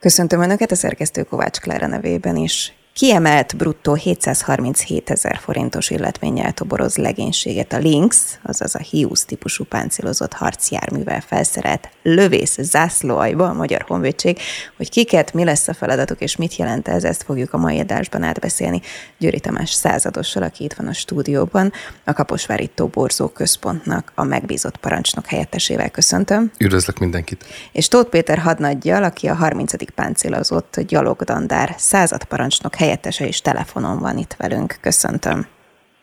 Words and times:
Köszöntöm 0.00 0.40
Önöket 0.40 0.70
a 0.70 0.74
szerkesztő 0.74 1.22
Kovács 1.22 1.58
Klára 1.58 1.86
nevében 1.86 2.36
is. 2.36 2.72
Kiemelt 2.98 3.56
bruttó 3.56 3.94
737 3.94 5.10
ezer 5.10 5.38
forintos 5.38 5.90
illetménnyel 5.90 6.52
toboroz 6.52 6.96
legénységet 6.96 7.72
a 7.72 7.78
Lynx, 7.78 8.38
azaz 8.42 8.74
a 8.74 8.78
Hiusz 8.78 9.24
típusú 9.24 9.64
páncélozott 9.64 10.32
harcjárművel 10.32 11.20
felszerelt 11.20 11.88
lövész 12.02 12.58
zászlóajba 12.60 13.48
a 13.48 13.52
Magyar 13.52 13.84
Honvédség, 13.86 14.38
hogy 14.76 14.90
kiket, 14.90 15.32
mi 15.32 15.44
lesz 15.44 15.68
a 15.68 15.74
feladatuk 15.74 16.20
és 16.20 16.36
mit 16.36 16.56
jelent 16.56 16.88
ez, 16.88 17.04
ezt 17.04 17.22
fogjuk 17.22 17.52
a 17.52 17.58
mai 17.58 17.78
adásban 17.78 18.22
átbeszélni 18.22 18.80
Győri 19.18 19.40
Tamás 19.40 19.70
századossal, 19.70 20.42
aki 20.42 20.64
itt 20.64 20.74
van 20.74 20.86
a 20.86 20.92
stúdióban, 20.92 21.72
a 22.04 22.12
Kaposvári 22.12 22.70
Toborzó 22.74 23.28
Központnak 23.28 24.12
a 24.14 24.24
megbízott 24.24 24.76
parancsnok 24.76 25.26
helyettesével 25.26 25.90
köszöntöm. 25.90 26.50
Üdvözlök 26.58 26.98
mindenkit! 26.98 27.44
És 27.72 27.88
Tóth 27.88 28.08
Péter 28.08 28.38
hadnaggyal, 28.38 29.04
aki 29.04 29.26
a 29.26 29.34
30. 29.34 29.92
páncélozott 29.94 30.80
gyalogdandár 30.80 31.74
századparancsnok 31.76 32.74
helyettessével 32.74 32.86
helyettese 32.88 33.26
is 33.26 33.40
telefonon 33.40 33.98
van 33.98 34.16
itt 34.16 34.34
velünk. 34.38 34.76
Köszöntöm. 34.80 35.46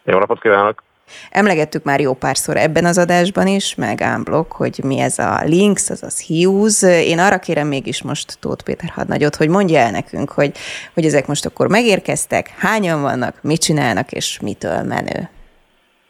Jó 0.03 0.19
napot 0.19 0.41
kívánok! 0.41 0.83
Emlegettük 1.31 1.83
már 1.83 1.99
jó 1.99 2.13
párszor 2.13 2.57
ebben 2.57 2.85
az 2.85 2.97
adásban 2.97 3.47
is, 3.47 3.75
meg 3.75 4.01
Ámblok, 4.01 4.51
hogy 4.51 4.79
mi 4.83 4.99
ez 4.99 5.19
a 5.19 5.39
Links, 5.43 5.89
azaz 5.89 6.27
Hughes. 6.27 6.81
Én 6.83 7.19
arra 7.19 7.39
kérem 7.39 7.67
mégis 7.67 8.03
most 8.03 8.37
Tóth 8.39 8.63
Péter 8.63 8.89
hadnagyot, 8.89 9.35
hogy 9.35 9.49
mondja 9.49 9.79
el 9.79 9.91
nekünk, 9.91 10.31
hogy, 10.31 10.51
hogy 10.93 11.05
ezek 11.05 11.27
most 11.27 11.45
akkor 11.45 11.67
megérkeztek, 11.67 12.53
hányan 12.57 13.01
vannak, 13.01 13.35
mit 13.41 13.61
csinálnak, 13.61 14.11
és 14.11 14.39
mitől 14.39 14.83
menő. 14.83 15.29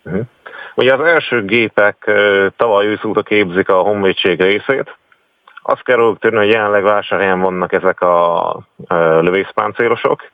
Uh-huh. 0.04 0.26
Ugye 0.76 0.94
az 0.94 1.00
első 1.00 1.46
gépek 1.46 2.12
tavaly 2.58 2.86
őszúta 2.86 3.24
képzik 3.24 3.70
a 3.70 3.82
honvédség 3.82 4.42
részét. 4.42 4.98
Azt 5.62 5.84
kell 5.84 6.16
tudni, 6.20 6.38
hogy 6.38 6.50
jelenleg 6.50 6.84
vásárhelyen 6.84 7.40
vannak 7.40 7.74
ezek 7.74 8.02
a 8.02 8.60
lövészpáncélosok, 9.22 10.32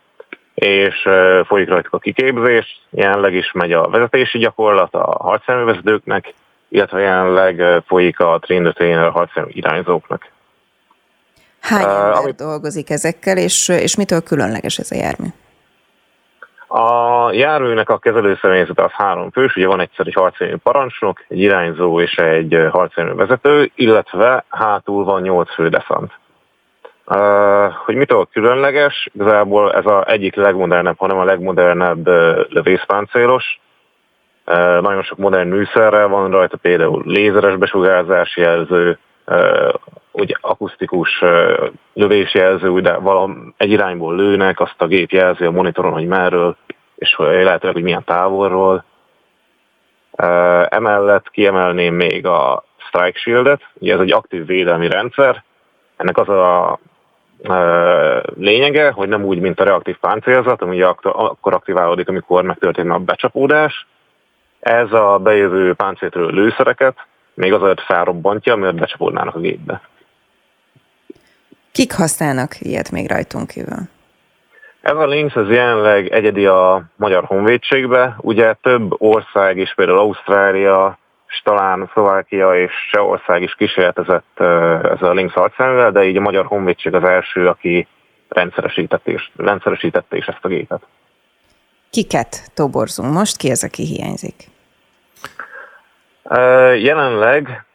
és 0.54 1.10
folyik 1.46 1.70
rajtuk 1.70 1.94
a 1.94 2.00
kiképzés, 2.00 2.82
jelenleg 2.90 3.34
is 3.34 3.52
megy 3.52 3.72
a 3.72 3.90
vezetési 3.90 4.38
gyakorlat 4.38 4.94
a 4.94 5.18
harcszerűvezetőknek, 5.20 6.34
illetve 6.70 7.00
jelenleg 7.00 7.84
folyik 7.88 8.20
a 8.20 8.40
train 8.40 8.72
trainer 8.74 9.04
a 9.04 9.12
harcszerű 9.12 9.48
irányzóknak. 9.50 10.30
Hány 11.62 11.84
ember 11.84 12.12
uh, 12.12 12.18
amit... 12.18 12.36
dolgozik 12.36 12.90
ezekkel, 12.90 13.38
és, 13.38 13.68
és 13.68 13.96
mitől 13.96 14.22
különleges 14.22 14.78
ez 14.78 14.92
a 14.92 14.96
jármű? 14.96 15.28
A 16.68 17.32
járműnek 17.32 17.90
a 17.90 17.98
kezelőszemélyzete 17.98 18.84
az 18.84 18.92
három 18.92 19.32
fős, 19.32 19.56
ugye 19.56 19.68
van 19.68 19.80
egyszer 19.80 20.08
egy 20.08 20.14
harcszerű 20.14 20.56
parancsnok, 20.56 21.24
egy 21.28 21.40
irányzó 21.40 22.02
és 22.02 22.16
egy 22.16 22.68
harcszerű 22.72 23.14
vezető, 23.14 23.72
illetve 23.76 24.46
hátul 24.50 25.04
van 25.04 25.22
nyolc 25.22 25.54
fő 25.54 25.70
deszant. 25.70 26.12
Uh, 27.14 27.74
hogy 27.86 27.96
mitől 27.96 28.28
különleges, 28.32 29.10
igazából 29.14 29.74
ez 29.74 29.86
az 29.86 30.04
egyik 30.08 30.36
legmodernebb, 30.36 30.98
hanem 30.98 31.18
a 31.18 31.24
legmodernebb 31.24 32.08
uh, 32.08 32.40
lövészpáncélos. 32.50 33.60
Uh, 34.46 34.82
nagyon 34.82 35.04
sok 35.04 35.18
modern 35.18 35.50
műszerrel 35.50 36.08
van 36.08 36.32
rajta, 36.32 36.58
például 36.58 37.04
lézeres 37.06 37.56
besugárzási 37.56 38.42
jelző, 38.42 39.00
ugye 40.12 40.34
akusztikus 40.42 41.24
lövésjelző, 41.94 42.82
de 42.82 42.98
valam 42.98 43.54
egy 43.58 43.72
irányból 43.72 44.16
lőnek, 44.16 44.60
azt 44.60 44.82
a 44.82 44.88
gép 44.88 45.12
jelzi 45.12 45.46
a 45.46 45.52
monitoron, 45.52 45.92
hogy 45.92 46.08
merről, 46.08 46.56
és 46.96 47.16
lehetőleg, 47.18 47.76
hogy 47.76 47.84
milyen 47.84 48.04
távolról. 48.04 48.84
Emellett 50.70 51.30
kiemelném 51.30 51.96
még 51.96 52.26
a 52.26 52.64
Strike 52.78 53.20
Shield-et, 53.20 53.62
ugye 53.74 53.94
ez 53.94 54.00
egy 54.00 54.12
aktív 54.12 54.46
védelmi 54.46 54.88
rendszer, 54.88 55.44
ennek 55.98 56.18
az 56.18 56.30
a 56.30 56.80
lényege, 58.36 58.92
hogy 58.92 59.08
nem 59.08 59.24
úgy, 59.24 59.40
mint 59.40 59.60
a 59.60 59.64
reaktív 59.64 59.98
páncélzat, 59.98 60.62
ami 60.62 60.82
akkor 60.82 61.54
aktiválódik, 61.54 62.10
amikor 62.10 62.44
megtörténik 62.44 62.92
a 62.92 63.00
becsapódás. 63.00 63.88
Ez 64.60 64.92
a 64.92 65.20
bejövő 65.24 65.74
páncéltől 65.74 66.32
lőszereket 66.32 66.96
még 67.34 67.54
azért 67.54 67.82
felrobbantja, 67.82 68.56
miért 68.56 68.76
becsapódnának 68.76 69.36
a 69.36 69.40
gépbe. 69.40 69.82
Kik 71.72 71.94
használnak 71.94 72.60
ilyet 72.60 72.92
még 72.92 73.10
rajtunk 73.10 73.48
kívül? 73.48 73.80
Ez 74.82 74.96
a 74.96 75.06
Lynx 75.06 75.36
ez 75.36 75.50
jelenleg 75.50 76.08
egyedi 76.08 76.46
a 76.46 76.84
Magyar 76.96 77.24
Honvédségbe. 77.24 78.16
Ugye 78.18 78.54
több 78.54 79.02
ország 79.02 79.58
is, 79.58 79.74
például 79.74 79.98
Ausztrália, 79.98 80.98
és 81.32 81.42
talán 81.44 81.90
Szlovákia 81.94 82.56
és 82.56 82.72
Csehország 82.92 83.42
is 83.42 83.56
kísérletezett 83.56 84.40
ezzel 84.84 85.10
a 85.10 85.14
Lynx 85.14 85.34
harcszerűvel, 85.34 85.92
de 85.92 86.04
így 86.04 86.18
a 86.18 86.22
Magyar 86.22 86.46
Honvédség 86.46 86.94
az 86.94 87.04
első, 87.04 87.48
aki 87.48 87.88
rendszeresítette 88.30 89.12
is, 89.12 89.32
rendszeresítette 89.38 90.18
is 90.18 90.26
ezt 90.26 90.46
a 90.46 90.48
gépet. 90.48 90.82
Kiket 91.90 92.52
toborzunk 92.54 93.14
most? 93.14 93.38
Ki 93.38 93.50
ez, 93.50 93.64
aki 93.64 93.84
hiányzik? 93.84 94.50
Jelenleg 96.78 97.66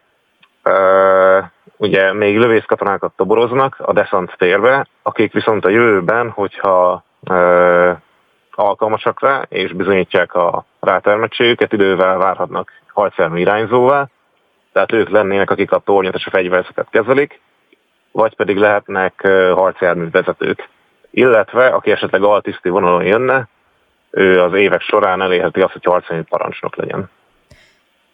ugye 1.76 2.12
még 2.12 2.38
lövészkatonákat 2.38 3.12
toboroznak 3.16 3.76
a 3.78 3.92
Desant 3.92 4.34
térbe, 4.38 4.86
akik 5.02 5.32
viszont 5.32 5.64
a 5.64 5.68
jövőben, 5.68 6.30
hogyha 6.30 7.04
alkalmasak 8.58 9.20
rá, 9.20 9.46
és 9.48 9.72
bizonyítják 9.72 10.34
a 10.34 10.64
rátermettségüket, 10.80 11.72
idővel 11.72 12.16
várhatnak 12.16 12.72
harcjármű 12.92 13.40
irányzóvá, 13.40 14.08
tehát 14.72 14.92
ők 14.92 15.08
lennének, 15.08 15.50
akik 15.50 15.72
a 15.72 15.78
tornyot 15.78 16.14
és 16.14 16.26
a 16.26 16.30
fegyverzetet 16.30 16.86
kezelik, 16.90 17.40
vagy 18.12 18.36
pedig 18.36 18.56
lehetnek 18.56 19.28
harcjármű 19.54 20.10
vezetők. 20.10 20.68
Illetve, 21.10 21.66
aki 21.66 21.90
esetleg 21.90 22.22
altiszti 22.22 22.68
vonalon 22.68 23.04
jönne, 23.04 23.48
ő 24.10 24.42
az 24.42 24.54
évek 24.54 24.80
során 24.80 25.22
elérheti 25.22 25.60
azt, 25.60 25.72
hogy 25.72 25.84
harcjármű 25.84 26.24
parancsnok 26.28 26.76
legyen. 26.76 27.10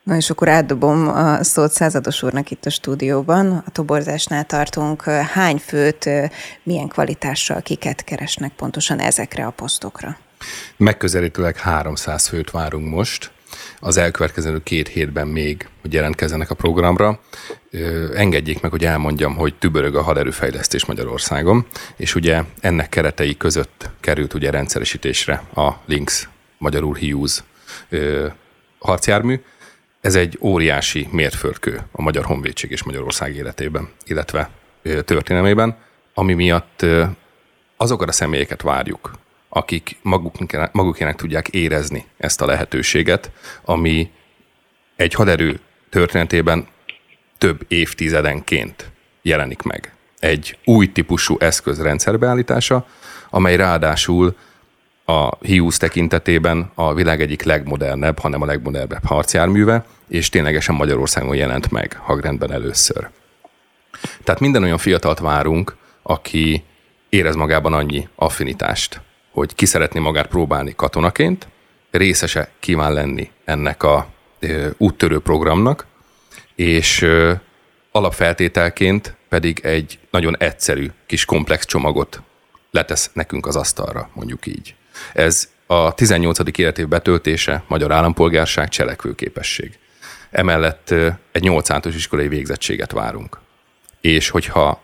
Na 0.02 0.16
és 0.16 0.30
akkor 0.30 0.48
átdobom 0.48 1.08
a 1.08 1.42
szót 1.42 1.70
százados 1.70 2.22
úrnak 2.22 2.50
itt 2.50 2.64
a 2.64 2.70
stúdióban. 2.70 3.62
A 3.66 3.70
toborzásnál 3.72 4.44
tartunk. 4.44 5.02
Hány 5.04 5.56
főt, 5.56 6.10
milyen 6.62 6.88
kvalitással 6.88 7.60
kiket 7.60 8.04
keresnek 8.04 8.52
pontosan 8.52 8.98
ezekre 8.98 9.46
a 9.46 9.50
posztokra? 9.50 10.16
Megközelítőleg 10.76 11.56
300 11.56 12.26
főt 12.26 12.50
várunk 12.50 12.88
most 12.88 13.30
az 13.80 13.96
elkövetkező 13.96 14.62
két 14.62 14.88
hétben 14.88 15.28
még, 15.28 15.68
hogy 15.80 15.92
jelentkezzenek 15.92 16.50
a 16.50 16.54
programra. 16.54 17.20
Engedjék 18.14 18.60
meg, 18.60 18.70
hogy 18.70 18.84
elmondjam, 18.84 19.36
hogy 19.36 19.54
tübörög 19.54 19.96
a 19.96 20.02
haderőfejlesztés 20.02 20.84
Magyarországon, 20.84 21.66
és 21.96 22.14
ugye 22.14 22.42
ennek 22.60 22.88
keretei 22.88 23.36
között 23.36 23.90
került 24.00 24.34
ugye 24.34 24.50
rendszeresítésre 24.50 25.42
a 25.54 25.70
Lynx, 25.86 26.28
magyarul 26.58 26.98
Hughes 26.98 27.42
harcjármű. 28.78 29.40
Ez 30.00 30.14
egy 30.14 30.38
óriási 30.40 31.08
mérföldkő 31.10 31.80
a 31.92 32.02
Magyar 32.02 32.24
Honvédség 32.24 32.70
és 32.70 32.82
Magyarország 32.82 33.36
életében, 33.36 33.88
illetve 34.04 34.50
történelmében, 35.04 35.76
ami 36.14 36.34
miatt 36.34 36.86
azokat 37.76 38.08
a 38.08 38.12
személyeket 38.12 38.62
várjuk, 38.62 39.12
akik 39.54 39.96
maguk, 40.02 40.34
magukének 40.72 41.16
tudják 41.16 41.48
érezni 41.48 42.04
ezt 42.16 42.40
a 42.40 42.46
lehetőséget, 42.46 43.30
ami 43.64 44.10
egy 44.96 45.14
haderő 45.14 45.60
történetében 45.90 46.66
több 47.38 47.64
évtizedenként 47.68 48.90
jelenik 49.22 49.62
meg. 49.62 49.94
Egy 50.18 50.58
új 50.64 50.92
típusú 50.92 51.36
eszköz 51.38 51.82
rendszerbeállítása, 51.82 52.86
amely 53.30 53.56
ráadásul 53.56 54.36
a 55.04 55.36
Hiúz 55.40 55.76
tekintetében 55.76 56.70
a 56.74 56.94
világ 56.94 57.20
egyik 57.20 57.42
legmodernebb, 57.42 58.18
hanem 58.18 58.42
a 58.42 58.46
legmodernebb 58.46 59.04
harcjárműve, 59.04 59.84
és 60.08 60.28
ténylegesen 60.28 60.74
Magyarországon 60.74 61.36
jelent 61.36 61.70
meg 61.70 61.96
hagrendben 62.02 62.52
először. 62.52 63.08
Tehát 64.24 64.40
minden 64.40 64.62
olyan 64.62 64.78
fiatalt 64.78 65.18
várunk, 65.18 65.76
aki 66.02 66.64
érez 67.08 67.34
magában 67.34 67.72
annyi 67.72 68.08
affinitást 68.14 69.00
hogy 69.32 69.54
ki 69.54 69.66
szeretné 69.66 70.00
magát 70.00 70.26
próbálni 70.26 70.72
katonaként, 70.76 71.48
részese 71.90 72.50
kíván 72.60 72.92
lenni 72.92 73.30
ennek 73.44 73.82
a 73.82 74.06
úttörő 74.76 75.18
programnak, 75.18 75.86
és 76.54 77.06
alapfeltételként 77.90 79.16
pedig 79.28 79.60
egy 79.62 79.98
nagyon 80.10 80.36
egyszerű 80.36 80.90
kis 81.06 81.24
komplex 81.24 81.66
csomagot 81.66 82.22
letesz 82.70 83.10
nekünk 83.12 83.46
az 83.46 83.56
asztalra, 83.56 84.10
mondjuk 84.12 84.46
így. 84.46 84.74
Ez 85.12 85.50
a 85.66 85.94
18. 85.94 86.58
életév 86.58 86.88
betöltése, 86.88 87.64
magyar 87.66 87.92
állampolgárság, 87.92 88.68
cselekvőképesség. 88.68 89.78
Emellett 90.30 90.90
egy 91.32 91.42
8 91.42 91.70
általános 91.70 92.00
iskolai 92.00 92.28
végzettséget 92.28 92.92
várunk. 92.92 93.38
És 94.00 94.28
hogyha 94.28 94.82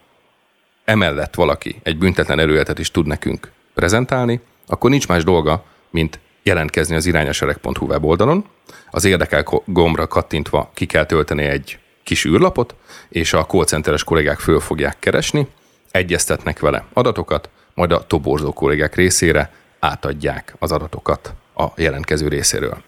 emellett 0.84 1.34
valaki 1.34 1.80
egy 1.82 1.98
büntetlen 1.98 2.38
erőletet 2.38 2.78
is 2.78 2.90
tud 2.90 3.06
nekünk 3.06 3.50
prezentálni, 3.78 4.40
akkor 4.66 4.90
nincs 4.90 5.08
más 5.08 5.24
dolga, 5.24 5.64
mint 5.90 6.18
jelentkezni 6.42 6.94
az 6.94 7.06
irányasereg.hu 7.06 7.86
weboldalon, 7.86 8.44
az 8.90 9.04
érdekel 9.04 9.44
gombra 9.64 10.06
kattintva 10.06 10.70
ki 10.74 10.86
kell 10.86 11.04
tölteni 11.04 11.42
egy 11.42 11.78
kis 12.04 12.24
űrlapot, 12.24 12.74
és 13.08 13.32
a 13.32 13.46
call 13.46 13.64
centeres 13.64 14.04
kollégák 14.04 14.38
föl 14.38 14.60
fogják 14.60 14.98
keresni, 14.98 15.46
egyeztetnek 15.90 16.60
vele 16.60 16.84
adatokat, 16.92 17.50
majd 17.74 17.92
a 17.92 18.06
toborzó 18.06 18.52
kollégák 18.52 18.94
részére 18.94 19.52
átadják 19.78 20.54
az 20.58 20.72
adatokat 20.72 21.32
a 21.54 21.66
jelentkező 21.76 22.28
részéről. 22.28 22.82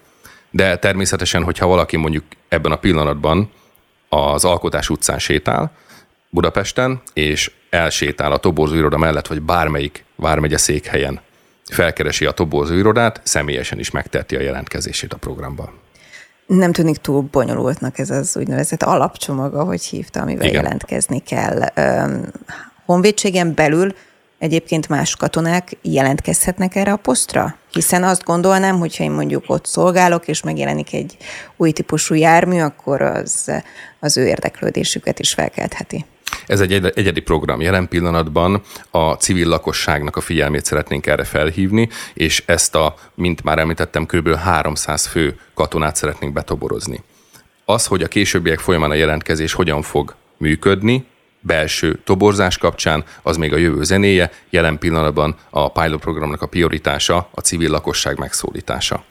De 0.49 0.77
természetesen, 0.77 1.43
hogyha 1.43 1.67
valaki 1.67 1.97
mondjuk 1.97 2.23
ebben 2.47 2.71
a 2.71 2.75
pillanatban 2.75 3.51
az 4.09 4.45
Alkotás 4.45 4.89
utcán 4.89 5.19
sétál, 5.19 5.71
Budapesten, 6.33 7.01
és 7.13 7.51
elsétál 7.69 8.31
a 8.31 8.37
toborzó 8.37 8.75
iroda 8.75 8.97
mellett, 8.97 9.27
vagy 9.27 9.41
bármelyik 9.41 10.05
vármegye 10.15 10.57
székhelyen 10.57 11.21
felkeresi 11.71 12.25
a 12.25 12.31
toborzó 12.31 12.73
irodát, 12.73 13.21
személyesen 13.23 13.79
is 13.79 13.91
megteheti 13.91 14.35
a 14.35 14.41
jelentkezését 14.41 15.13
a 15.13 15.17
programba. 15.17 15.73
Nem 16.45 16.71
tűnik 16.71 16.97
túl 16.97 17.21
bonyolultnak 17.31 17.99
ez 17.99 18.09
az 18.09 18.37
úgynevezett 18.37 18.83
alapcsomag, 18.83 19.55
ahogy 19.55 19.83
hívta, 19.83 20.21
amivel 20.21 20.47
Igen. 20.47 20.63
jelentkezni 20.63 21.19
kell. 21.19 21.61
Honvédségen 22.85 23.53
belül 23.53 23.95
egyébként 24.37 24.89
más 24.89 25.15
katonák 25.15 25.77
jelentkezhetnek 25.81 26.75
erre 26.75 26.91
a 26.91 26.95
posztra? 26.95 27.55
Hiszen 27.71 28.03
azt 28.03 28.23
gondolnám, 28.23 28.79
hogyha 28.79 29.03
én 29.03 29.11
mondjuk 29.11 29.43
ott 29.47 29.65
szolgálok, 29.65 30.27
és 30.27 30.41
megjelenik 30.41 30.93
egy 30.93 31.17
új 31.57 31.71
típusú 31.71 32.15
jármű, 32.15 32.59
akkor 32.59 33.01
az, 33.01 33.51
az 33.99 34.17
ő 34.17 34.27
érdeklődésüket 34.27 35.19
is 35.19 35.33
felkeltheti. 35.33 36.05
Ez 36.45 36.61
egy 36.61 36.73
egyedi 36.73 37.19
program. 37.19 37.61
Jelen 37.61 37.87
pillanatban 37.87 38.61
a 38.89 39.11
civil 39.13 39.47
lakosságnak 39.47 40.15
a 40.15 40.21
figyelmét 40.21 40.65
szeretnénk 40.65 41.07
erre 41.07 41.23
felhívni, 41.23 41.89
és 42.13 42.43
ezt 42.45 42.75
a, 42.75 42.95
mint 43.15 43.43
már 43.43 43.59
említettem, 43.59 44.05
kb. 44.05 44.35
300 44.35 45.05
fő 45.05 45.39
katonát 45.53 45.95
szeretnénk 45.95 46.33
betoborozni. 46.33 47.03
Az, 47.65 47.85
hogy 47.85 48.03
a 48.03 48.07
későbbiek 48.07 48.59
folyamán 48.59 48.91
a 48.91 48.93
jelentkezés 48.93 49.53
hogyan 49.53 49.81
fog 49.81 50.15
működni, 50.37 51.05
belső 51.39 51.99
toborzás 52.03 52.57
kapcsán, 52.57 53.03
az 53.21 53.37
még 53.37 53.53
a 53.53 53.57
jövő 53.57 53.83
zenéje, 53.83 54.31
jelen 54.49 54.77
pillanatban 54.77 55.35
a 55.49 55.71
pilot 55.71 56.01
programnak 56.01 56.41
a 56.41 56.45
prioritása 56.45 57.29
a 57.31 57.41
civil 57.41 57.69
lakosság 57.69 58.19
megszólítása. 58.19 59.03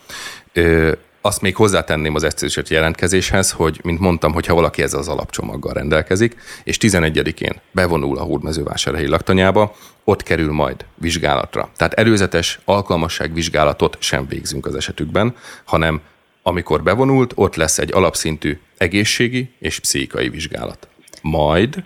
Azt 1.21 1.41
még 1.41 1.57
hozzátenném 1.57 2.15
az 2.15 2.23
egyszerűsített 2.23 2.69
jelentkezéshez, 2.69 3.51
hogy, 3.51 3.81
mint 3.83 4.01
mondtam, 4.01 4.33
hogyha 4.33 4.55
valaki 4.55 4.83
ezzel 4.83 5.01
az 5.01 5.09
alapcsomaggal 5.09 5.73
rendelkezik, 5.73 6.37
és 6.65 6.77
11-én 6.81 7.61
bevonul 7.71 8.19
a 8.19 8.23
hódmezővásárhelyi 8.23 9.09
laktanyába, 9.09 9.75
ott 10.05 10.23
kerül 10.23 10.53
majd 10.53 10.85
vizsgálatra. 10.95 11.71
Tehát 11.77 11.93
előzetes 11.93 12.59
alkalmasságvizsgálatot 12.65 13.97
sem 14.01 14.27
végzünk 14.29 14.67
az 14.67 14.75
esetükben, 14.75 15.37
hanem 15.65 16.01
amikor 16.43 16.83
bevonult, 16.83 17.33
ott 17.35 17.55
lesz 17.55 17.79
egy 17.79 17.93
alapszintű 17.93 18.59
egészségi 18.77 19.51
és 19.59 19.79
pszichikai 19.79 20.29
vizsgálat. 20.29 20.89
Majd 21.23 21.85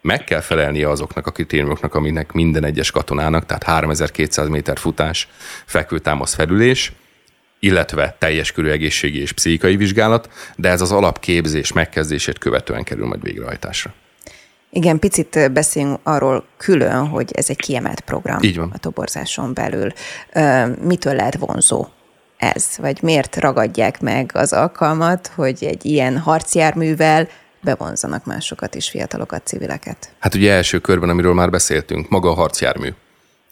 meg 0.00 0.24
kell 0.24 0.40
felelnie 0.40 0.88
azoknak 0.88 1.26
a 1.26 1.30
kritériumoknak, 1.30 1.94
aminek 1.94 2.32
minden 2.32 2.64
egyes 2.64 2.90
katonának, 2.90 3.46
tehát 3.46 3.62
3200 3.62 4.48
méter 4.48 4.78
futás, 4.78 5.28
fekvőtámasz 5.64 6.34
felülés, 6.34 6.92
illetve 7.64 8.16
teljes 8.18 8.52
körű 8.52 8.68
egészségi 8.68 9.20
és 9.20 9.32
pszichikai 9.32 9.76
vizsgálat, 9.76 10.28
de 10.56 10.68
ez 10.68 10.80
az 10.80 10.92
alapképzés 10.92 11.72
megkezdését 11.72 12.38
követően 12.38 12.84
kerül 12.84 13.06
majd 13.06 13.22
végrehajtásra. 13.22 13.94
Igen, 14.70 14.98
picit 14.98 15.52
beszéljünk 15.52 15.98
arról 16.02 16.44
külön, 16.56 17.06
hogy 17.06 17.30
ez 17.32 17.50
egy 17.50 17.56
kiemelt 17.56 18.00
program 18.00 18.38
Így 18.42 18.56
van. 18.56 18.70
a 18.74 18.78
toborzáson 18.78 19.54
belül. 19.54 19.92
Mitől 20.80 21.14
lehet 21.14 21.36
vonzó 21.36 21.86
ez? 22.36 22.66
Vagy 22.78 22.98
miért 23.02 23.36
ragadják 23.36 24.00
meg 24.00 24.30
az 24.34 24.52
alkalmat, 24.52 25.32
hogy 25.34 25.64
egy 25.64 25.84
ilyen 25.84 26.18
harcjárművel 26.18 27.28
bevonzanak 27.60 28.24
másokat 28.24 28.74
is, 28.74 28.90
fiatalokat, 28.90 29.46
civileket? 29.46 30.12
Hát 30.18 30.34
ugye 30.34 30.52
első 30.52 30.78
körben, 30.78 31.08
amiről 31.08 31.34
már 31.34 31.50
beszéltünk, 31.50 32.08
maga 32.08 32.30
a 32.30 32.34
harcjármű 32.34 32.88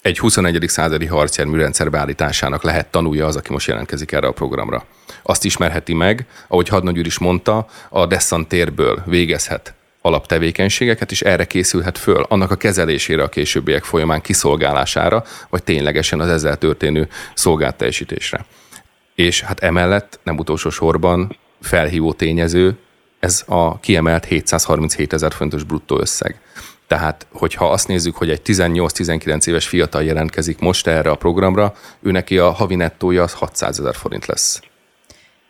egy 0.02 0.18
21. 0.18 0.64
századi 0.68 1.06
harcjárműrendszer 1.06 1.90
beállításának 1.90 2.62
lehet 2.62 2.90
tanulja 2.90 3.26
az, 3.26 3.36
aki 3.36 3.52
most 3.52 3.68
jelentkezik 3.68 4.12
erre 4.12 4.26
a 4.26 4.32
programra. 4.32 4.84
Azt 5.22 5.44
ismerheti 5.44 5.94
meg, 5.94 6.26
ahogy 6.48 6.68
Hadnagy 6.68 6.98
úr 6.98 7.06
is 7.06 7.18
mondta, 7.18 7.66
a 7.88 8.06
Dessan 8.06 8.46
térből 8.46 9.02
végezhet 9.06 9.74
alaptevékenységeket, 10.00 11.10
és 11.10 11.20
erre 11.20 11.44
készülhet 11.44 11.98
föl, 11.98 12.22
annak 12.28 12.50
a 12.50 12.56
kezelésére 12.56 13.22
a 13.22 13.28
későbbiek 13.28 13.84
folyamán 13.84 14.20
kiszolgálására, 14.20 15.24
vagy 15.50 15.62
ténylegesen 15.62 16.20
az 16.20 16.28
ezzel 16.28 16.56
történő 16.56 17.08
szolgálteljesítésre. 17.34 18.44
És 19.14 19.40
hát 19.40 19.60
emellett 19.60 20.20
nem 20.22 20.38
utolsó 20.38 20.70
sorban 20.70 21.36
felhívó 21.60 22.12
tényező, 22.12 22.76
ez 23.20 23.42
a 23.46 23.80
kiemelt 23.80 24.24
737 24.24 25.12
ezer 25.12 25.32
fontos 25.32 25.62
bruttó 25.62 26.00
összeg. 26.00 26.40
Tehát, 26.92 27.26
hogyha 27.32 27.70
azt 27.70 27.88
nézzük, 27.88 28.16
hogy 28.16 28.30
egy 28.30 28.40
18-19 28.44 29.48
éves 29.48 29.68
fiatal 29.68 30.02
jelentkezik 30.02 30.58
most 30.60 30.86
erre 30.86 31.10
a 31.10 31.14
programra, 31.14 31.72
ő 32.02 32.10
neki 32.10 32.38
a 32.38 32.50
havi 32.50 32.74
nettója 32.74 33.22
az 33.22 33.32
600 33.32 33.78
ezer 33.78 33.94
forint 33.94 34.26
lesz. 34.26 34.60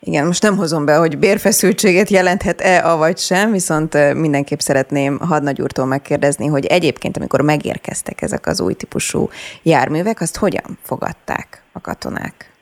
Igen, 0.00 0.26
most 0.26 0.42
nem 0.42 0.56
hozom 0.56 0.84
be, 0.84 0.96
hogy 0.96 1.18
bérfeszültséget 1.18 2.08
jelenthet-e, 2.08 2.80
avagy 2.84 3.18
sem, 3.18 3.50
viszont 3.52 4.14
mindenképp 4.14 4.58
szeretném 4.58 5.18
Hadnagy 5.18 5.62
úrtól 5.62 5.86
megkérdezni, 5.86 6.46
hogy 6.46 6.66
egyébként, 6.66 7.16
amikor 7.16 7.40
megérkeztek 7.40 8.22
ezek 8.22 8.46
az 8.46 8.60
új 8.60 8.74
típusú 8.74 9.28
járművek, 9.62 10.20
azt 10.20 10.36
hogyan 10.36 10.78
fogadták 10.82 11.62
a 11.72 11.80
katonák? 11.80 12.52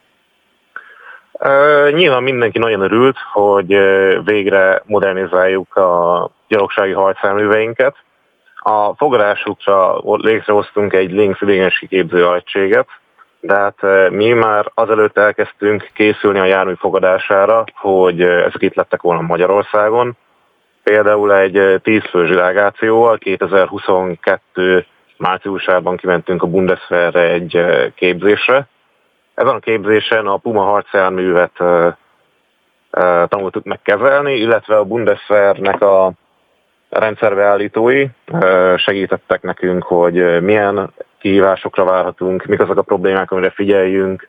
Uh, 1.32 1.92
nyilván 1.92 2.22
mindenki 2.22 2.58
nagyon 2.58 2.80
örült, 2.80 3.16
hogy 3.32 3.76
végre 4.24 4.82
modernizáljuk 4.86 5.76
a 5.76 6.30
gyalogsági 6.48 6.92
harcjárműveinket, 6.92 7.94
a 8.70 8.94
fogadásukra 8.96 10.00
létrehoztunk 10.16 10.92
egy 10.92 11.10
Links 11.10 11.40
idénes 11.40 11.78
kiképző 11.78 12.34
egységet, 12.34 12.88
de 13.40 13.54
hát 13.54 13.82
e, 13.82 14.10
mi 14.10 14.32
már 14.32 14.70
azelőtt 14.74 15.18
elkezdtünk 15.18 15.90
készülni 15.94 16.38
a 16.38 16.44
jármű 16.44 16.74
fogadására, 16.74 17.64
hogy 17.74 18.20
e, 18.20 18.26
ezek 18.26 18.62
itt 18.62 18.74
lettek 18.74 19.02
volna 19.02 19.20
Magyarországon. 19.20 20.16
Például 20.82 21.34
egy 21.34 21.80
10 21.82 22.02
e, 22.04 22.08
fős 22.08 22.28
delegációval 22.28 23.18
2022 23.18 24.86
márciusában 25.16 25.96
kimentünk 25.96 26.42
a 26.42 26.46
Bundeswehrre 26.46 27.20
egy 27.20 27.64
képzésre. 27.94 28.66
Ezen 29.34 29.54
a 29.54 29.58
képzésen 29.58 30.26
a 30.26 30.36
Puma 30.36 30.62
harcjárművet 30.62 31.52
tanultuk 33.28 33.64
meg 33.64 33.82
kezelni, 33.82 34.34
illetve 34.34 34.76
a 34.76 34.84
Bundeswehrnek 34.84 35.82
a 35.82 36.12
rendszerbeállítói 36.90 38.06
segítettek 38.76 39.42
nekünk, 39.42 39.82
hogy 39.82 40.42
milyen 40.42 40.90
kihívásokra 41.18 41.84
várhatunk, 41.84 42.44
mik 42.44 42.60
azok 42.60 42.78
a 42.78 42.82
problémák, 42.82 43.30
amire 43.30 43.50
figyeljünk, 43.50 44.28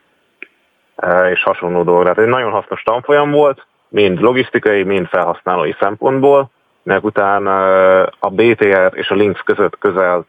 és 1.32 1.44
hasonló 1.44 1.84
dolgok. 1.84 2.04
Tehát 2.04 2.18
egy 2.18 2.28
nagyon 2.28 2.52
hasznos 2.52 2.84
tanfolyam 2.84 3.32
volt, 3.32 3.66
mind 3.88 4.20
logisztikai, 4.20 4.84
mind 4.84 5.08
felhasználói 5.08 5.74
szempontból, 5.80 6.50
mert 6.84 7.04
utána 7.04 8.02
a 8.04 8.30
BTR 8.30 8.92
és 8.94 9.10
a 9.10 9.16
Lynx 9.16 9.40
között 9.40 9.78
közel 9.78 10.26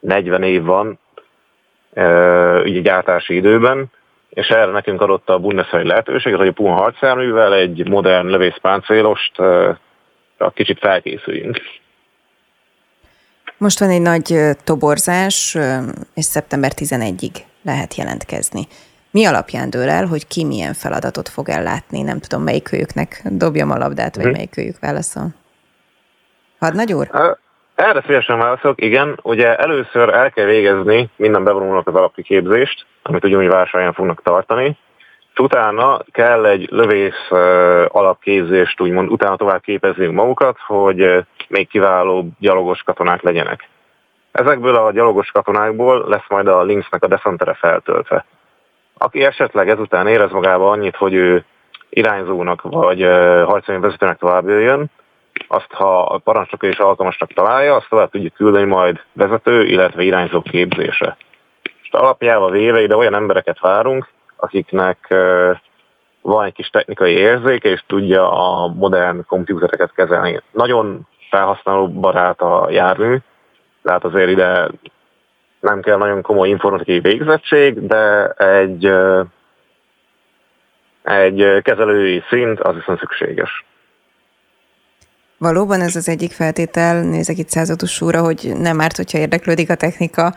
40 0.00 0.42
év 0.42 0.64
van, 0.64 0.98
így 2.64 2.82
gyártási 2.82 3.34
időben, 3.34 3.86
és 4.28 4.48
erre 4.48 4.70
nekünk 4.70 5.00
adott 5.00 5.28
a 5.28 5.38
Bundeswehr 5.38 5.84
lehetőséget, 5.84 6.38
hogy 6.38 6.48
a 6.48 6.52
Puma 6.52 6.74
harcjárművel 6.74 7.54
egy 7.54 7.88
modern 7.88 8.28
lövészpáncélost 8.28 9.32
a 10.42 10.50
kicsit 10.50 10.78
felkészüljünk. 10.78 11.56
Most 13.58 13.78
van 13.78 13.90
egy 13.90 14.00
nagy 14.00 14.34
toborzás, 14.64 15.58
és 16.14 16.24
szeptember 16.24 16.72
11-ig 16.76 17.36
lehet 17.62 17.94
jelentkezni. 17.94 18.66
Mi 19.10 19.24
alapján 19.24 19.70
dől 19.70 19.88
el, 19.88 20.06
hogy 20.06 20.26
ki 20.26 20.44
milyen 20.44 20.72
feladatot 20.72 21.28
fog 21.28 21.48
ellátni? 21.48 22.02
Nem 22.02 22.18
tudom, 22.18 22.44
melyik 22.44 22.72
őjüknek 22.72 23.22
dobjam 23.24 23.70
a 23.70 23.78
labdát, 23.78 24.16
vagy 24.16 24.24
hm. 24.24 24.30
melyik 24.30 24.56
őjük 24.56 24.78
válaszol. 24.80 25.28
Hadnagy 26.58 26.92
úr? 26.92 27.10
Erre 27.74 28.02
szívesen 28.06 28.38
válaszolok, 28.38 28.82
igen. 28.82 29.18
Ugye 29.22 29.56
először 29.56 30.08
el 30.08 30.30
kell 30.30 30.44
végezni 30.44 31.10
minden 31.16 31.44
bevonulnak 31.44 31.86
az 31.86 31.94
alapkiképzést, 31.94 32.86
amit 33.02 33.24
ugyanúgy 33.24 33.48
Vásárján 33.48 33.92
fognak 33.92 34.22
tartani, 34.22 34.76
utána 35.38 36.00
kell 36.12 36.46
egy 36.46 36.68
lövész 36.70 37.30
alapképzést, 37.88 38.80
úgymond 38.80 39.10
utána 39.10 39.36
tovább 39.36 39.60
képezni 39.60 40.06
magukat, 40.06 40.58
hogy 40.66 41.24
még 41.48 41.68
kiváló 41.68 42.28
gyalogos 42.38 42.82
katonák 42.82 43.22
legyenek. 43.22 43.68
Ezekből 44.32 44.74
a 44.74 44.92
gyalogos 44.92 45.30
katonákból 45.30 46.04
lesz 46.08 46.28
majd 46.28 46.46
a 46.46 46.62
Lynxnek 46.62 47.02
a 47.04 47.06
deszentere 47.06 47.54
feltöltve. 47.54 48.24
Aki 48.98 49.24
esetleg 49.24 49.68
ezután 49.68 50.06
érez 50.06 50.30
magába 50.30 50.70
annyit, 50.70 50.96
hogy 50.96 51.14
ő 51.14 51.44
irányzónak 51.88 52.62
vagy 52.62 53.02
harcolni 53.44 53.80
vezetőnek 53.80 54.18
tovább 54.18 54.48
jöjjön, 54.48 54.90
azt 55.48 55.72
ha 55.72 56.02
a 56.02 56.18
parancsnok 56.18 56.62
is 56.62 56.78
alkalmasnak 56.78 57.32
találja, 57.32 57.74
azt 57.74 57.88
tovább 57.88 58.10
tudjuk 58.10 58.34
küldeni 58.34 58.64
majd 58.64 59.00
vezető, 59.12 59.64
illetve 59.64 60.02
irányzó 60.02 60.42
képzésre. 60.42 61.16
És 61.62 61.88
alapjával 61.90 62.50
véve 62.50 62.82
ide 62.82 62.96
olyan 62.96 63.14
embereket 63.14 63.60
várunk, 63.60 64.08
akiknek 64.42 65.14
van 66.20 66.44
egy 66.44 66.52
kis 66.52 66.68
technikai 66.68 67.12
érzéke, 67.12 67.68
és 67.68 67.84
tudja 67.86 68.32
a 68.32 68.66
modern 68.66 69.24
komputereket 69.26 69.92
kezelni. 69.94 70.42
Nagyon 70.52 71.08
felhasználó 71.30 71.88
barát 71.88 72.40
a 72.40 72.68
jármű, 72.70 73.16
tehát 73.82 74.04
azért 74.04 74.30
ide 74.30 74.70
nem 75.60 75.80
kell 75.80 75.96
nagyon 75.96 76.22
komoly 76.22 76.48
informatikai 76.48 77.00
végzettség, 77.00 77.86
de 77.86 78.28
egy, 78.28 78.92
egy 81.02 81.62
kezelői 81.62 82.22
szint 82.28 82.60
az 82.60 82.74
viszont 82.74 82.98
szükséges. 82.98 83.64
Valóban 85.38 85.80
ez 85.80 85.96
az 85.96 86.08
egyik 86.08 86.32
feltétel, 86.32 87.02
nézek 87.02 87.38
itt 87.38 87.48
százados 87.48 88.00
úra, 88.00 88.20
hogy 88.22 88.52
nem 88.58 88.80
árt, 88.80 88.96
hogyha 88.96 89.18
érdeklődik 89.18 89.70
a 89.70 89.74
technika, 89.74 90.34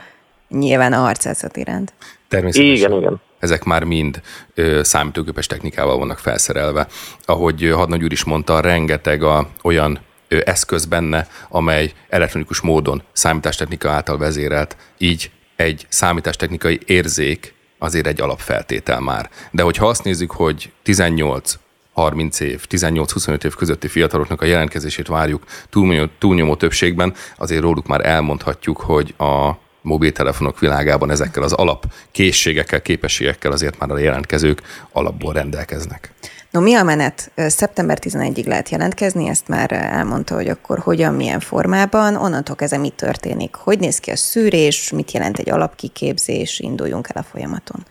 nyilván 0.49 0.93
a 0.93 0.97
harcászat 0.97 1.57
iránt. 1.57 1.93
Természetesen. 2.27 2.91
Igen, 2.91 2.91
igen. 2.91 3.21
Ezek 3.45 3.63
már 3.63 3.83
mind 3.83 4.21
ö, 4.53 4.83
számítógépes 4.83 5.47
technikával 5.47 5.97
vannak 5.97 6.19
felszerelve. 6.19 6.87
Ahogy 7.25 7.71
Hadnagy 7.73 8.03
úr 8.03 8.11
is 8.11 8.23
mondta, 8.23 8.59
rengeteg 8.59 9.23
a, 9.23 9.49
olyan 9.61 9.99
ö, 10.27 10.39
eszköz 10.45 10.85
benne, 10.85 11.27
amely 11.49 11.91
elektronikus 12.09 12.61
módon 12.61 13.03
számítástechnika 13.11 13.89
által 13.89 14.17
vezérelt, 14.17 14.77
így 14.97 15.31
egy 15.55 15.85
számítástechnikai 15.89 16.79
érzék 16.85 17.53
azért 17.77 18.07
egy 18.07 18.21
alapfeltétel 18.21 18.99
már. 18.99 19.29
De 19.51 19.63
hogyha 19.63 19.87
azt 19.87 20.03
nézzük, 20.03 20.31
hogy 20.31 20.71
18 20.83 21.57
30 21.93 22.39
év, 22.39 22.65
18-25 22.69 23.43
év 23.43 23.55
közötti 23.55 23.87
fiataloknak 23.87 24.41
a 24.41 24.45
jelentkezését 24.45 25.07
várjuk 25.07 25.43
túlnyomó, 25.69 26.09
túlnyomó 26.19 26.55
többségben, 26.55 27.13
azért 27.37 27.61
róluk 27.61 27.87
már 27.87 28.05
elmondhatjuk, 28.05 28.77
hogy 28.77 29.13
a 29.17 29.51
mobiltelefonok 29.85 30.59
világában 30.59 31.11
ezekkel 31.11 31.43
az 31.43 31.53
alap 31.53 31.85
készségekkel, 32.11 32.81
képességekkel 32.81 33.51
azért 33.51 33.79
már 33.79 33.91
a 33.91 33.97
jelentkezők 33.97 34.61
alapból 34.91 35.33
rendelkeznek. 35.33 36.13
No, 36.51 36.61
mi 36.61 36.73
a 36.73 36.83
menet? 36.83 37.31
Szeptember 37.35 37.97
11-ig 38.01 38.47
lehet 38.47 38.69
jelentkezni, 38.69 39.27
ezt 39.27 39.47
már 39.47 39.71
elmondta, 39.71 40.35
hogy 40.35 40.47
akkor 40.47 40.79
hogyan, 40.79 41.13
milyen 41.13 41.39
formában, 41.39 42.15
onnantól 42.15 42.55
kezdve 42.55 42.77
mi 42.77 42.89
történik? 42.89 43.55
Hogy 43.55 43.79
néz 43.79 43.99
ki 43.99 44.11
a 44.11 44.15
szűrés, 44.15 44.91
mit 44.91 45.11
jelent 45.11 45.39
egy 45.39 45.49
alapkiképzés, 45.49 46.59
induljunk 46.59 47.07
el 47.13 47.21
a 47.21 47.25
folyamaton? 47.31 47.85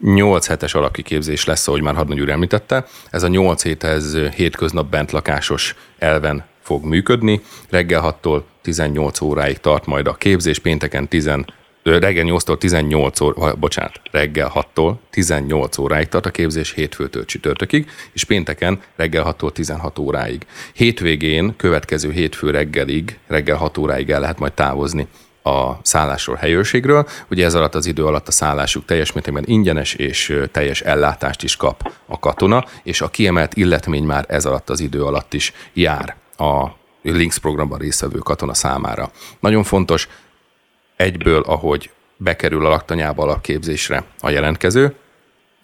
8 0.00 0.46
hetes 0.46 0.74
alapkiképzés 0.74 1.44
lesz, 1.44 1.68
ahogy 1.68 1.82
már 1.82 1.94
Hadnagy 1.94 2.20
úr 2.20 2.28
említette. 2.28 2.84
Ez 3.10 3.22
a 3.22 3.28
8 3.28 3.62
hét, 3.62 3.84
ez 3.84 4.16
hétköznap 4.34 4.90
bentlakásos 4.90 5.74
elven 5.98 6.44
fog 6.62 6.84
működni. 6.84 7.42
Reggel 7.70 8.16
6-tól 8.22 8.42
18 8.66 9.20
óráig 9.20 9.58
tart 9.58 9.86
majd 9.86 10.06
a 10.06 10.14
képzés, 10.14 10.58
pénteken 10.58 11.08
10, 11.08 11.30
reggel 11.82 12.24
8-tól 12.28 12.58
18 12.58 13.20
óra, 13.20 13.54
bocsánat, 13.54 14.00
reggel 14.10 14.52
6-tól 14.54 14.94
18 15.10 15.78
óráig 15.78 16.08
tart 16.08 16.26
a 16.26 16.30
képzés 16.30 16.72
hétfőtől 16.72 17.24
csütörtökig, 17.24 17.90
és 18.12 18.24
pénteken 18.24 18.80
reggel 18.96 19.36
6-tól 19.38 19.52
16 19.52 19.98
óráig. 19.98 20.46
Hétvégén, 20.72 21.56
következő 21.56 22.10
hétfő 22.10 22.50
reggelig, 22.50 23.18
reggel 23.26 23.56
6 23.56 23.78
óráig 23.78 24.10
el 24.10 24.20
lehet 24.20 24.38
majd 24.38 24.52
távozni 24.52 25.06
a 25.42 25.78
szállásról, 25.82 26.36
helyőrségről. 26.36 27.08
Ugye 27.30 27.44
ez 27.44 27.54
alatt 27.54 27.74
az 27.74 27.86
idő 27.86 28.04
alatt 28.04 28.28
a 28.28 28.32
szállásuk 28.32 28.84
teljes 28.84 29.12
mértékben 29.12 29.44
ingyenes 29.46 29.94
és 29.94 30.40
teljes 30.52 30.80
ellátást 30.80 31.42
is 31.42 31.56
kap 31.56 31.92
a 32.06 32.18
katona, 32.18 32.64
és 32.82 33.00
a 33.00 33.08
kiemelt 33.08 33.54
illetmény 33.54 34.04
már 34.04 34.24
ez 34.28 34.46
alatt 34.46 34.70
az 34.70 34.80
idő 34.80 35.04
alatt 35.04 35.34
is 35.34 35.52
jár 35.72 36.16
a 36.36 36.84
Links 37.14 37.38
programban 37.38 37.78
résztvevő 37.78 38.18
katona 38.18 38.54
számára. 38.54 39.10
Nagyon 39.40 39.62
fontos, 39.62 40.08
egyből, 40.96 41.40
ahogy 41.40 41.90
bekerül 42.16 42.66
a 42.66 42.68
laktanyába 42.68 43.22
alapképzésre 43.22 44.04
a 44.20 44.30
jelentkező, 44.30 44.94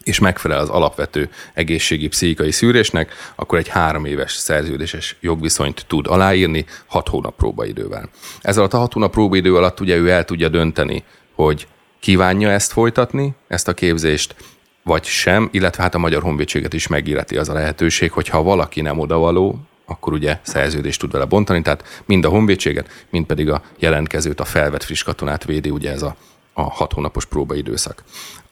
és 0.03 0.19
megfelel 0.19 0.59
az 0.59 0.69
alapvető 0.69 1.31
egészségi 1.55 2.09
pszichikai 2.09 2.51
szűrésnek, 2.51 3.13
akkor 3.35 3.59
egy 3.59 3.69
három 3.69 4.05
éves 4.05 4.33
szerződéses 4.33 5.17
jogviszonyt 5.21 5.85
tud 5.87 6.07
aláírni 6.07 6.65
hat 6.87 7.09
hónap 7.09 7.37
próbaidővel. 7.37 8.09
Ez 8.41 8.59
alatt 8.59 8.73
a 8.73 8.79
hat 8.79 8.93
hónap 8.93 9.11
próbaidő 9.11 9.57
alatt 9.57 9.81
ugye 9.81 9.97
ő 9.97 10.11
el 10.11 10.25
tudja 10.25 10.49
dönteni, 10.49 11.05
hogy 11.35 11.67
kívánja 12.01 12.51
ezt 12.51 12.73
folytatni, 12.73 13.35
ezt 13.49 13.69
a 13.69 13.75
képzést, 13.75 14.35
vagy 14.83 15.05
sem, 15.05 15.49
illetve 15.53 15.83
hát 15.83 15.95
a 15.95 15.99
Magyar 15.99 16.23
Honvédséget 16.23 16.73
is 16.73 16.87
megíreti 16.87 17.37
az 17.37 17.49
a 17.49 17.53
lehetőség, 17.53 18.11
hogy 18.11 18.29
ha 18.29 18.43
valaki 18.43 18.81
nem 18.81 18.99
odavaló, 18.99 19.59
akkor 19.87 20.13
ugye 20.13 20.39
szerződést 20.43 21.01
tud 21.01 21.13
vele 21.13 21.25
bontani, 21.25 21.63
tehát 21.63 22.03
mind 22.05 22.25
a 22.25 22.29
honvédséget, 22.29 23.07
mind 23.11 23.27
pedig 23.27 23.51
a 23.51 23.63
jelentkezőt, 23.79 24.41
a 24.41 24.45
felvett 24.45 24.83
friss 24.83 25.03
katonát 25.03 25.45
védi, 25.45 25.71
ugye 25.71 25.91
ez 25.91 26.03
a, 26.03 26.17
a 26.53 26.63
hat 26.63 26.93
hónapos 26.93 27.25
próbaidőszak. 27.25 28.03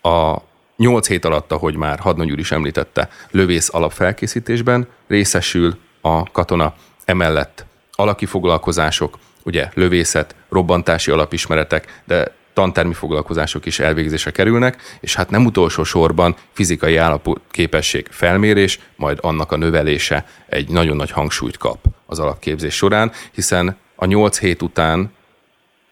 A 0.02 0.36
nyolc 0.76 1.08
hét 1.08 1.24
alatt, 1.24 1.52
ahogy 1.52 1.76
már 1.76 1.98
Hadnagy 1.98 2.38
is 2.38 2.52
említette, 2.52 3.08
lövész 3.30 3.68
alapfelkészítésben 3.72 4.86
részesül 5.08 5.78
a 6.00 6.22
katona, 6.30 6.74
emellett 7.04 7.64
alaki 7.92 8.26
foglalkozások, 8.26 9.18
ugye 9.42 9.68
lövészet, 9.74 10.34
robbantási 10.48 11.10
alapismeretek, 11.10 12.02
de 12.04 12.34
tantermi 12.52 12.94
foglalkozások 12.94 13.66
is 13.66 13.78
elvégzésre 13.78 14.30
kerülnek, 14.30 14.98
és 15.00 15.14
hát 15.14 15.30
nem 15.30 15.44
utolsó 15.44 15.84
sorban 15.84 16.36
fizikai 16.52 16.96
állapot 16.96 17.40
képesség 17.50 18.06
felmérés, 18.10 18.80
majd 18.96 19.18
annak 19.20 19.52
a 19.52 19.56
növelése 19.56 20.26
egy 20.46 20.68
nagyon 20.68 20.96
nagy 20.96 21.10
hangsúlyt 21.10 21.56
kap 21.56 21.78
az 22.06 22.18
alapképzés 22.18 22.74
során, 22.74 23.12
hiszen 23.32 23.76
a 23.96 24.04
nyolc 24.04 24.38
hét 24.38 24.62
után 24.62 25.12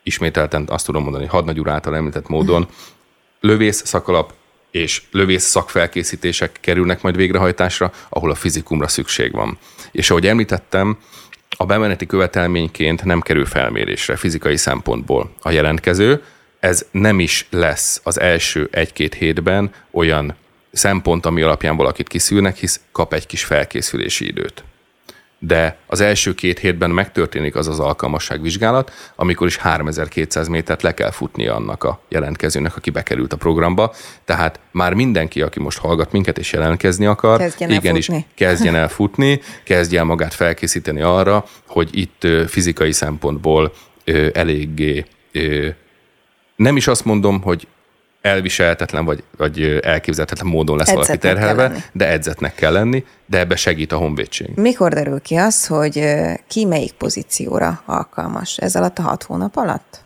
ismételten 0.02 0.64
azt 0.68 0.86
tudom 0.86 1.02
mondani, 1.02 1.26
hadnagy 1.26 1.60
úr 1.60 1.68
által 1.68 1.96
említett 1.96 2.28
módon, 2.28 2.68
lövész 3.40 3.86
szakalap 3.86 4.32
és 4.70 5.02
lövész 5.10 5.44
szakfelkészítések 5.44 6.58
kerülnek 6.60 7.02
majd 7.02 7.16
végrehajtásra, 7.16 7.92
ahol 8.08 8.30
a 8.30 8.34
fizikumra 8.34 8.88
szükség 8.88 9.32
van. 9.32 9.58
És 9.92 10.10
ahogy 10.10 10.26
említettem, 10.26 10.98
a 11.56 11.66
bemeneti 11.66 12.06
követelményként 12.06 13.04
nem 13.04 13.20
kerül 13.20 13.46
felmérésre 13.46 14.16
fizikai 14.16 14.56
szempontból 14.56 15.30
a 15.42 15.50
jelentkező, 15.50 16.22
ez 16.60 16.86
nem 16.90 17.20
is 17.20 17.46
lesz 17.50 18.00
az 18.04 18.20
első 18.20 18.68
egy-két 18.72 19.14
hétben 19.14 19.70
olyan 19.90 20.36
szempont, 20.72 21.26
ami 21.26 21.42
alapján 21.42 21.76
valakit 21.76 22.08
kiszűrnek, 22.08 22.56
hisz 22.56 22.80
kap 22.92 23.12
egy 23.12 23.26
kis 23.26 23.44
felkészülési 23.44 24.26
időt. 24.26 24.64
De 25.40 25.76
az 25.86 26.00
első 26.00 26.34
két 26.34 26.58
hétben 26.58 26.90
megtörténik 26.90 27.54
az 27.54 27.68
az 27.68 27.80
alkalmasságvizsgálat, 27.80 28.92
amikor 29.16 29.46
is 29.46 29.56
3200 29.56 30.48
métert 30.48 30.82
le 30.82 30.94
kell 30.94 31.10
futnia 31.10 31.54
annak 31.54 31.84
a 31.84 32.00
jelentkezőnek, 32.08 32.76
aki 32.76 32.90
bekerült 32.90 33.32
a 33.32 33.36
programba. 33.36 33.94
Tehát 34.24 34.60
már 34.70 34.94
mindenki, 34.94 35.42
aki 35.42 35.60
most 35.60 35.78
hallgat 35.78 36.12
minket 36.12 36.38
és 36.38 36.52
jelentkezni 36.52 37.06
akar, 37.06 37.38
kezdjen 37.38 37.70
igenis 37.70 38.06
futni. 38.06 38.26
kezdjen 38.34 38.74
el 38.74 38.88
futni, 38.88 39.40
kezdjen 39.64 40.06
magát 40.06 40.34
felkészíteni 40.34 41.00
arra, 41.00 41.44
hogy 41.66 41.88
itt 41.92 42.26
fizikai 42.48 42.92
szempontból 42.92 43.72
eléggé 44.32 45.04
nem 46.58 46.76
is 46.76 46.86
azt 46.86 47.04
mondom, 47.04 47.42
hogy 47.42 47.66
elviselhetetlen 48.20 49.04
vagy, 49.04 49.22
vagy 49.36 49.78
elképzelhetetlen 49.82 50.52
módon 50.52 50.76
lesz 50.76 50.88
edzetnek 50.88 51.22
valaki 51.22 51.26
terhelve, 51.26 51.88
de 51.92 52.08
edzetnek 52.08 52.54
kell 52.54 52.72
lenni, 52.72 53.04
de 53.26 53.38
ebbe 53.38 53.56
segít 53.56 53.92
a 53.92 53.96
honvédség. 53.96 54.50
Mikor 54.54 54.92
derül 54.92 55.20
ki 55.20 55.34
az, 55.34 55.66
hogy 55.66 56.04
ki 56.48 56.64
melyik 56.64 56.92
pozícióra 56.92 57.82
alkalmas? 57.86 58.56
Ez 58.56 58.76
alatt 58.76 58.98
a 58.98 59.02
hat 59.02 59.22
hónap 59.22 59.56
alatt? 59.56 60.00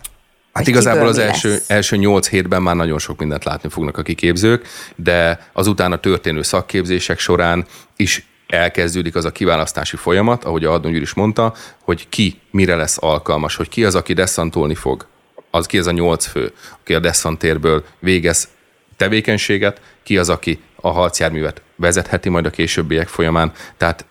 Hát 0.53 0.65
vagy 0.65 0.69
igazából 0.69 1.07
az 1.07 1.19
első, 1.19 1.59
első 1.67 1.97
nyolc 1.97 2.29
hétben 2.29 2.63
már 2.63 2.77
nagyon 2.77 2.99
sok 2.99 3.19
mindent 3.19 3.45
látni 3.45 3.69
fognak 3.69 3.99
a 3.99 4.03
kiképzők, 4.03 4.67
de 4.97 5.39
az 5.53 5.67
utána 5.67 5.97
történő 5.97 6.43
szakképzések 6.43 7.19
során 7.19 7.67
is 7.97 8.27
elkezdődik 8.49 9.15
az 9.15 9.25
a 9.25 9.31
kiválasztási 9.31 9.97
folyamat, 9.97 10.45
ahogy 10.45 10.65
a 10.65 10.73
Adnó 10.73 10.91
is 10.91 11.15
mondta, 11.15 11.55
hogy 11.83 12.09
ki 12.09 12.41
mire 12.51 12.77
lesz 12.77 12.97
alkalmas, 13.01 13.57
hogy 13.57 13.69
ki 13.69 13.85
az, 13.85 13.95
aki 13.95 14.13
desszantolni 14.13 14.75
fog, 14.75 15.07
az 15.55 15.67
ki 15.67 15.79
az 15.79 15.87
a 15.87 15.91
nyolc 15.91 16.27
fő, 16.27 16.53
aki 16.81 16.95
a 16.95 16.99
Dessant 16.99 17.47
végez 17.99 18.49
tevékenységet, 18.97 19.81
ki 20.03 20.19
az, 20.19 20.29
aki 20.29 20.63
a 20.75 20.91
harcjárművet 20.91 21.63
vezetheti 21.77 22.29
majd 22.29 22.47
a 22.47 22.51
későbbiek 22.51 23.09
folyamán. 23.09 23.53
Tehát 23.77 24.05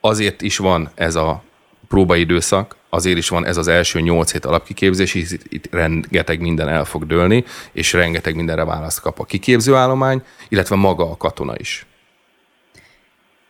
azért 0.00 0.42
is 0.42 0.56
van 0.56 0.90
ez 0.94 1.14
a 1.14 1.42
próbaidőszak, 1.88 2.76
azért 2.90 3.18
is 3.18 3.28
van 3.28 3.46
ez 3.46 3.56
az 3.56 3.68
első 3.68 4.00
nyolc 4.00 4.32
hét 4.32 4.44
alapkiképzés, 4.44 5.12
hisz 5.12 5.32
itt, 5.32 5.42
itt 5.48 5.72
rengeteg 5.72 6.40
minden 6.40 6.68
el 6.68 6.84
fog 6.84 7.06
dőlni, 7.06 7.44
és 7.72 7.92
rengeteg 7.92 8.34
mindenre 8.34 8.64
választ 8.64 9.00
kap 9.00 9.20
a 9.20 9.24
kiképzőállomány, 9.24 10.22
illetve 10.48 10.76
maga 10.76 11.10
a 11.10 11.16
katona 11.16 11.54
is. 11.56 11.86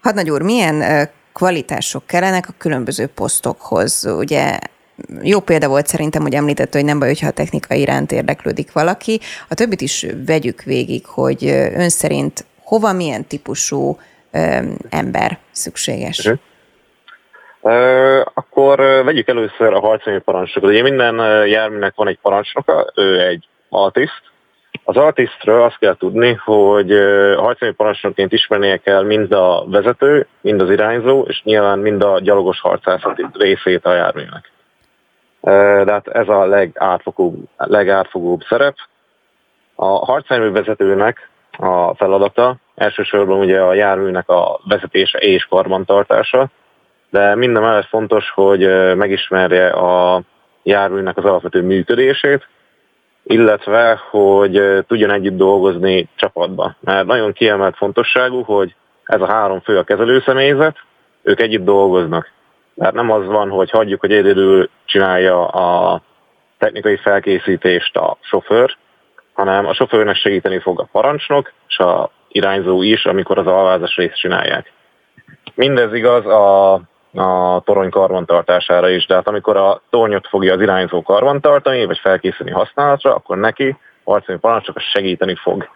Hadnagy 0.00 0.30
úr, 0.30 0.42
milyen 0.42 1.08
kvalitások 1.32 2.06
kellenek 2.06 2.48
a 2.48 2.54
különböző 2.58 3.06
posztokhoz? 3.06 4.06
Ugye 4.06 4.58
jó 5.22 5.40
példa 5.40 5.68
volt 5.68 5.86
szerintem, 5.86 6.22
hogy 6.22 6.34
említette, 6.34 6.78
hogy 6.78 6.86
nem 6.86 6.98
baj, 6.98 7.08
hogyha 7.08 7.26
a 7.26 7.30
technika 7.30 7.74
iránt 7.74 8.12
érdeklődik 8.12 8.72
valaki. 8.72 9.20
A 9.48 9.54
többit 9.54 9.80
is 9.80 10.06
vegyük 10.26 10.62
végig, 10.62 11.06
hogy 11.06 11.44
ön 11.74 11.88
szerint 11.88 12.44
hova 12.64 12.92
milyen 12.92 13.26
típusú 13.26 13.98
ö, 14.32 14.38
ember 14.90 15.38
szükséges. 15.50 16.18
Uh-huh. 16.18 16.38
Uh, 17.60 18.20
akkor 18.34 18.78
vegyük 19.04 19.28
először 19.28 19.74
a 19.74 19.80
harcanyú 19.80 20.20
parancsnokot. 20.20 20.70
Ugye 20.70 20.82
minden 20.82 21.46
járműnek 21.46 21.92
van 21.96 22.08
egy 22.08 22.18
parancsnoka, 22.22 22.92
ő 22.94 23.20
egy 23.20 23.48
altiszt. 23.68 24.22
Az 24.84 24.96
altisztről 24.96 25.62
azt 25.62 25.78
kell 25.78 25.96
tudni, 25.96 26.34
hogy 26.44 26.92
a 27.36 27.40
harcanyú 27.40 27.72
parancsnokként 27.72 28.32
ismernie 28.32 28.76
kell 28.76 29.02
mind 29.02 29.32
a 29.32 29.64
vezető, 29.66 30.26
mind 30.40 30.60
az 30.60 30.70
irányzó, 30.70 31.24
és 31.28 31.42
nyilván 31.42 31.78
mind 31.78 32.02
a 32.02 32.20
gyalogos 32.20 32.60
harcászati 32.60 33.26
részét 33.32 33.84
a 33.84 33.94
járműnek. 33.94 34.50
De 35.40 35.92
hát 35.92 36.08
ez 36.08 36.28
a 36.28 36.46
legátfogóbb, 36.46 37.48
legátfogóbb 37.56 38.40
szerep. 38.48 38.74
A 39.74 39.86
harcjármű 39.86 40.50
vezetőnek 40.50 41.30
a 41.58 41.94
feladata 41.94 42.56
elsősorban 42.74 43.38
ugye 43.38 43.60
a 43.60 43.74
járműnek 43.74 44.28
a 44.28 44.60
vezetése 44.64 45.18
és 45.18 45.44
karbantartása, 45.44 46.48
de 47.10 47.34
minden 47.34 47.62
mellett 47.62 47.88
fontos, 47.88 48.30
hogy 48.30 48.94
megismerje 48.96 49.68
a 49.68 50.22
járműnek 50.62 51.16
az 51.16 51.24
alapvető 51.24 51.62
működését, 51.62 52.48
illetve, 53.22 54.00
hogy 54.10 54.84
tudjon 54.86 55.10
együtt 55.10 55.36
dolgozni 55.36 56.08
csapatba. 56.14 56.74
Mert 56.80 57.06
nagyon 57.06 57.32
kiemelt 57.32 57.76
fontosságú, 57.76 58.42
hogy 58.42 58.74
ez 59.04 59.20
a 59.20 59.26
három 59.26 59.60
fő 59.60 59.78
a 59.78 59.84
kezelőszemélyzet, 59.84 60.76
ők 61.22 61.40
együtt 61.40 61.64
dolgoznak. 61.64 62.30
Tehát 62.78 62.94
nem 62.94 63.10
az 63.10 63.26
van, 63.26 63.48
hogy 63.48 63.70
hagyjuk, 63.70 64.00
hogy 64.00 64.12
egyedül 64.12 64.70
csinálja 64.84 65.46
a 65.46 66.00
technikai 66.58 66.96
felkészítést 66.96 67.96
a 67.96 68.16
sofőr, 68.20 68.76
hanem 69.32 69.66
a 69.66 69.74
sofőrnek 69.74 70.16
segíteni 70.16 70.58
fog 70.58 70.80
a 70.80 70.88
parancsnok, 70.92 71.52
és 71.68 71.78
a 71.78 72.10
irányzó 72.28 72.82
is, 72.82 73.04
amikor 73.04 73.38
az 73.38 73.46
alvázas 73.46 73.96
részt 73.96 74.18
csinálják. 74.18 74.72
Mindez 75.54 75.92
igaz 75.92 76.26
a, 76.26 76.72
a 77.14 77.60
torony 77.64 77.90
karbantartására 77.90 78.88
is, 78.88 79.06
de 79.06 79.14
hát 79.14 79.28
amikor 79.28 79.56
a 79.56 79.82
tornyot 79.90 80.26
fogja 80.28 80.54
az 80.54 80.60
irányzó 80.60 81.02
karbantartani, 81.02 81.84
vagy 81.84 81.98
felkészíteni 81.98 82.50
használatra, 82.50 83.14
akkor 83.14 83.36
neki 83.36 83.76
a 84.04 84.10
harcolni 84.10 84.40
parancsok 84.40 84.78
segíteni 84.78 85.34
fog. 85.34 85.68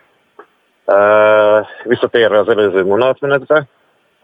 Uh, 0.86 1.66
visszatérve 1.84 2.38
az 2.38 2.48
előző 2.48 2.84
gondolatmenetre, 2.84 3.66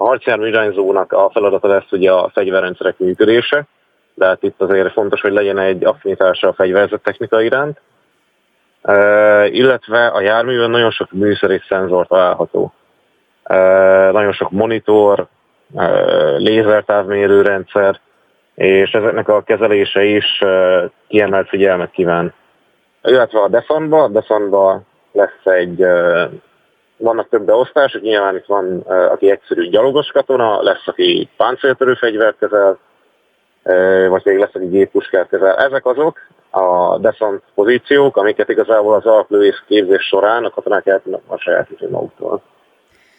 a 0.01 0.05
harcjármű 0.05 0.47
irányzónak 0.47 1.13
a 1.13 1.31
feladata 1.33 1.69
lesz 1.69 1.93
ugye 1.93 2.13
a 2.13 2.31
fegyverrendszerek 2.35 2.99
működése, 2.99 3.67
de 4.15 4.27
hát 4.27 4.43
itt 4.43 4.61
azért 4.61 4.93
fontos, 4.93 5.21
hogy 5.21 5.33
legyen 5.33 5.59
egy 5.59 5.85
affinitása 5.85 6.49
a 6.49 6.53
fegyverzet 6.53 7.03
technika 7.03 7.41
iránt, 7.41 7.81
uh, 8.83 9.55
illetve 9.55 10.07
a 10.07 10.21
járművön 10.21 10.71
nagyon 10.71 10.91
sok 10.91 11.13
műszer 11.13 11.51
és 11.51 11.65
szenzor 11.69 12.07
található. 12.07 12.73
Uh, 13.51 13.57
nagyon 14.13 14.33
sok 14.33 14.51
monitor, 14.51 15.27
uh, 15.71 16.39
lézertávmérő 16.39 17.43
rendszer, 17.43 18.01
és 18.55 18.91
ezeknek 18.91 19.29
a 19.29 19.43
kezelése 19.43 20.05
is 20.05 20.43
kiemelt 21.09 21.49
figyelmet 21.49 21.91
kíván. 21.91 22.35
Illetve 23.03 23.41
a 23.41 23.49
Defantba, 23.49 24.03
a 24.03 24.09
Defantba 24.09 24.83
lesz 25.13 25.45
egy 25.45 25.85
vannak 26.99 27.29
több 27.29 27.43
beosztások, 27.43 28.03
nyilván 28.03 28.37
itt 28.37 28.47
van, 28.47 28.81
aki 28.89 29.31
egyszerű 29.31 29.69
gyalogos 29.69 30.11
katona, 30.11 30.63
lesz, 30.63 30.87
aki 30.87 31.29
páncéltörő 31.37 31.95
fegyvert 31.95 32.39
kezel, 32.39 32.79
vagy 34.09 34.23
még 34.25 34.39
lesz, 34.39 34.55
aki 34.55 34.67
géppuskát 34.67 35.29
kezel. 35.29 35.57
Ezek 35.57 35.87
azok 35.87 36.19
a 36.51 36.99
descent 36.99 37.43
pozíciók, 37.55 38.17
amiket 38.17 38.49
igazából 38.49 38.95
az 38.95 39.07
alaplővész 39.07 39.63
képzés 39.67 40.07
során 40.07 40.45
a 40.45 40.51
katonák 40.51 40.87
el 40.87 41.03
tudnak 41.03 41.23
a 41.27 41.37
sajátítani 41.37 41.91
maguktól. 41.91 42.43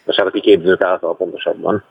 És 0.05 0.15
hát 0.15 0.27
a 0.27 0.31
kiképzők 0.31 0.81
által 0.81 1.15
pontosabban. 1.15 1.83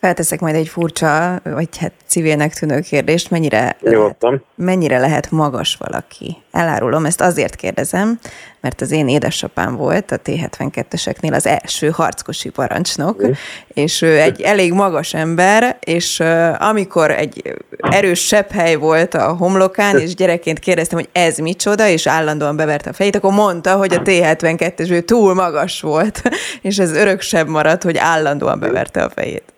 Felteszek 0.00 0.40
majd 0.40 0.54
egy 0.54 0.68
furcsa, 0.68 1.40
vagy 1.44 1.78
hát 1.78 1.92
civilnek 2.06 2.54
tűnő 2.54 2.80
kérdést, 2.80 3.30
mennyire 3.30 3.76
lehet, 3.80 4.26
mennyire 4.54 4.98
lehet 4.98 5.30
magas 5.30 5.76
valaki? 5.76 6.36
Elárulom, 6.52 7.04
ezt 7.04 7.20
azért 7.20 7.56
kérdezem, 7.56 8.18
mert 8.60 8.80
az 8.80 8.90
én 8.90 9.08
édesapám 9.08 9.76
volt 9.76 10.12
a 10.12 10.16
T-72-eseknél 10.16 11.32
az 11.32 11.46
első 11.46 11.90
harckosi 11.90 12.48
parancsnok, 12.48 13.26
mm. 13.26 13.30
és 13.74 14.02
ő 14.02 14.20
egy 14.20 14.40
elég 14.40 14.72
magas 14.72 15.14
ember, 15.14 15.76
és 15.80 16.22
amikor 16.58 17.10
egy 17.10 17.54
erős 17.90 18.34
hely 18.50 18.74
volt 18.74 19.14
a 19.14 19.32
homlokán, 19.32 19.98
és 19.98 20.14
gyerekként 20.14 20.58
kérdeztem, 20.58 20.98
hogy 20.98 21.08
ez 21.12 21.38
micsoda, 21.38 21.88
és 21.88 22.06
állandóan 22.06 22.56
beverte 22.56 22.90
a 22.90 22.92
fejét, 22.92 23.16
akkor 23.16 23.32
mondta, 23.32 23.76
hogy 23.76 23.94
a 23.94 24.02
T-72-es 24.02 24.90
ő 24.90 25.00
túl 25.00 25.34
magas 25.34 25.80
volt, 25.80 26.22
és 26.62 26.78
ez 26.78 26.92
örök 26.92 27.20
sebb 27.20 27.48
maradt, 27.48 27.82
hogy 27.82 27.96
állandóan 27.96 28.58
beverte 28.58 29.02
a 29.02 29.10
fejét. 29.10 29.54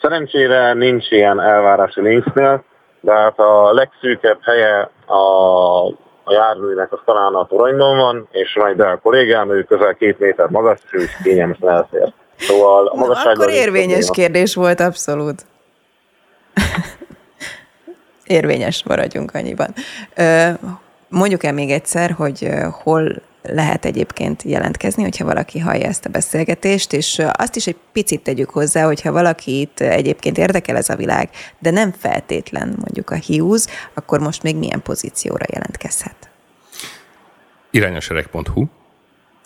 Szerencsére 0.00 0.72
nincs 0.72 1.10
ilyen 1.10 1.40
elvárás 1.40 1.96
a 1.96 2.00
Lynxnél, 2.00 2.64
de 3.00 3.12
hát 3.12 3.38
a 3.38 3.72
legszűkebb 3.72 4.38
helye 4.42 4.90
a, 5.06 5.86
a 6.24 6.32
járműnek 6.32 6.92
az 6.92 6.98
talán 7.04 7.34
a 7.34 7.46
toronyban 7.46 7.96
van, 7.96 8.28
és 8.30 8.56
majd 8.56 8.80
a 8.80 8.98
kollégám, 9.02 9.50
ő 9.50 9.62
közel 9.62 9.94
két 9.94 10.18
méter 10.18 10.48
magas, 10.48 10.78
és 10.84 10.92
ő 10.92 11.02
is 11.02 11.16
kényelmesen 11.22 11.68
elfér. 11.68 12.12
Szóval 12.36 12.86
a 12.86 12.94
magasságban... 12.94 13.34
Akkor 13.34 13.50
érvényes 13.50 14.10
kérdés 14.10 14.54
volt, 14.54 14.80
abszolút. 14.80 15.46
érvényes 18.24 18.84
maradjunk 18.84 19.34
annyiban. 19.34 19.74
Mondjuk 21.08 21.44
el 21.44 21.52
még 21.52 21.70
egyszer, 21.70 22.10
hogy 22.10 22.48
hol 22.82 23.22
lehet 23.52 23.84
egyébként 23.84 24.42
jelentkezni, 24.42 25.02
hogyha 25.02 25.24
valaki 25.24 25.58
hallja 25.58 25.86
ezt 25.86 26.04
a 26.04 26.10
beszélgetést, 26.10 26.92
és 26.92 27.22
azt 27.32 27.56
is 27.56 27.66
egy 27.66 27.76
picit 27.92 28.22
tegyük 28.22 28.50
hozzá, 28.50 28.84
hogyha 28.84 29.12
valakit 29.12 29.80
egyébként 29.80 30.38
érdekel 30.38 30.76
ez 30.76 30.88
a 30.88 30.96
világ, 30.96 31.30
de 31.58 31.70
nem 31.70 31.92
feltétlen 31.98 32.68
mondjuk 32.68 33.10
a 33.10 33.14
hiúz, 33.14 33.68
akkor 33.94 34.20
most 34.20 34.42
még 34.42 34.56
milyen 34.56 34.82
pozícióra 34.82 35.44
jelentkezhet? 35.52 36.30
Irányosereg.hu 37.70 38.64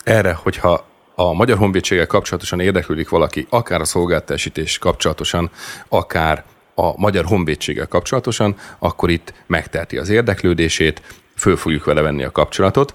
Erre, 0.04 0.32
hogyha 0.32 0.86
a 1.14 1.32
Magyar 1.32 1.58
Honvédséggel 1.58 2.06
kapcsolatosan 2.06 2.60
érdeklődik 2.60 3.08
valaki, 3.08 3.46
akár 3.50 3.80
a 3.80 3.84
szolgáltásítés 3.84 4.78
kapcsolatosan, 4.78 5.50
akár 5.88 6.44
a 6.74 7.00
Magyar 7.00 7.24
Honvédséggel 7.24 7.86
kapcsolatosan, 7.86 8.56
akkor 8.78 9.10
itt 9.10 9.32
megterti 9.46 9.98
az 9.98 10.08
érdeklődését, 10.08 11.02
föl 11.36 11.56
fogjuk 11.56 11.84
vele 11.84 12.00
venni 12.00 12.24
a 12.24 12.30
kapcsolatot, 12.30 12.94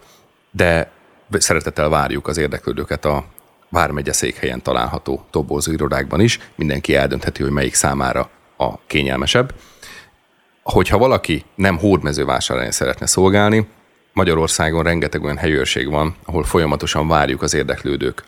de 0.51 0.91
szeretettel 1.31 1.89
várjuk 1.89 2.27
az 2.27 2.37
érdeklődőket 2.37 3.05
a 3.05 3.25
Vármegye 3.69 4.13
székhelyen 4.13 4.61
található 4.61 5.25
tobózó 5.29 5.71
irodákban 5.71 6.19
is. 6.19 6.39
Mindenki 6.55 6.95
eldöntheti, 6.95 7.41
hogy 7.43 7.51
melyik 7.51 7.73
számára 7.73 8.29
a 8.57 8.85
kényelmesebb. 8.85 9.53
Hogyha 10.63 10.97
valaki 10.97 11.45
nem 11.55 11.77
hódmezővásárhelyen 11.77 12.71
szeretne 12.71 13.05
szolgálni, 13.05 13.67
Magyarországon 14.13 14.83
rengeteg 14.83 15.23
olyan 15.23 15.37
helyőrség 15.37 15.89
van, 15.89 16.15
ahol 16.25 16.43
folyamatosan 16.43 17.07
várjuk 17.07 17.41
az 17.41 17.53
érdeklődők 17.53 18.23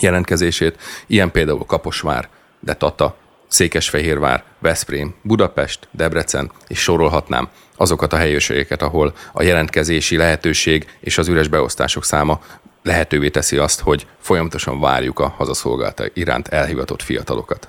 jelentkezését, 0.00 0.80
ilyen 1.06 1.30
például 1.30 1.64
Kaposvár, 1.66 2.28
de 2.60 2.74
Tata, 2.74 3.16
Székesfehérvár, 3.48 4.42
Veszprém, 4.58 5.14
Budapest, 5.22 5.88
Debrecen, 5.90 6.50
és 6.66 6.78
sorolhatnám 6.78 7.48
azokat 7.76 8.12
a 8.12 8.16
helyőrségeket, 8.16 8.82
ahol 8.82 9.14
a 9.32 9.42
jelentkezési 9.42 10.16
lehetőség 10.16 10.86
és 11.00 11.18
az 11.18 11.28
üres 11.28 11.48
beosztások 11.48 12.04
száma 12.04 12.40
lehetővé 12.82 13.28
teszi 13.28 13.56
azt, 13.56 13.80
hogy 13.80 14.06
folyamatosan 14.20 14.80
várjuk 14.80 15.18
a 15.18 15.28
hazaszolgálta 15.28 16.04
iránt 16.14 16.48
elhivatott 16.48 17.02
fiatalokat. 17.02 17.68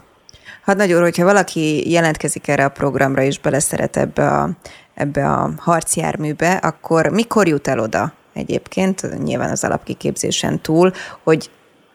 Hát 0.61 0.77
nagyon, 0.77 1.01
hogyha 1.01 1.23
valaki 1.23 1.91
jelentkezik 1.91 2.47
erre 2.47 2.65
a 2.65 2.69
programra 2.69 3.21
és 3.21 3.39
beleszeret 3.39 3.97
ebbe 3.97 4.27
a, 4.27 4.49
ebbe 4.93 5.29
a 5.31 5.51
harcjárműbe, 5.57 6.51
akkor 6.51 7.07
mikor 7.07 7.47
jut 7.47 7.67
el 7.67 7.79
oda 7.79 8.13
egyébként, 8.33 9.23
nyilván 9.23 9.49
az 9.49 9.63
alapkiképzésen 9.63 10.61
túl, 10.61 10.93
hogy 11.23 11.49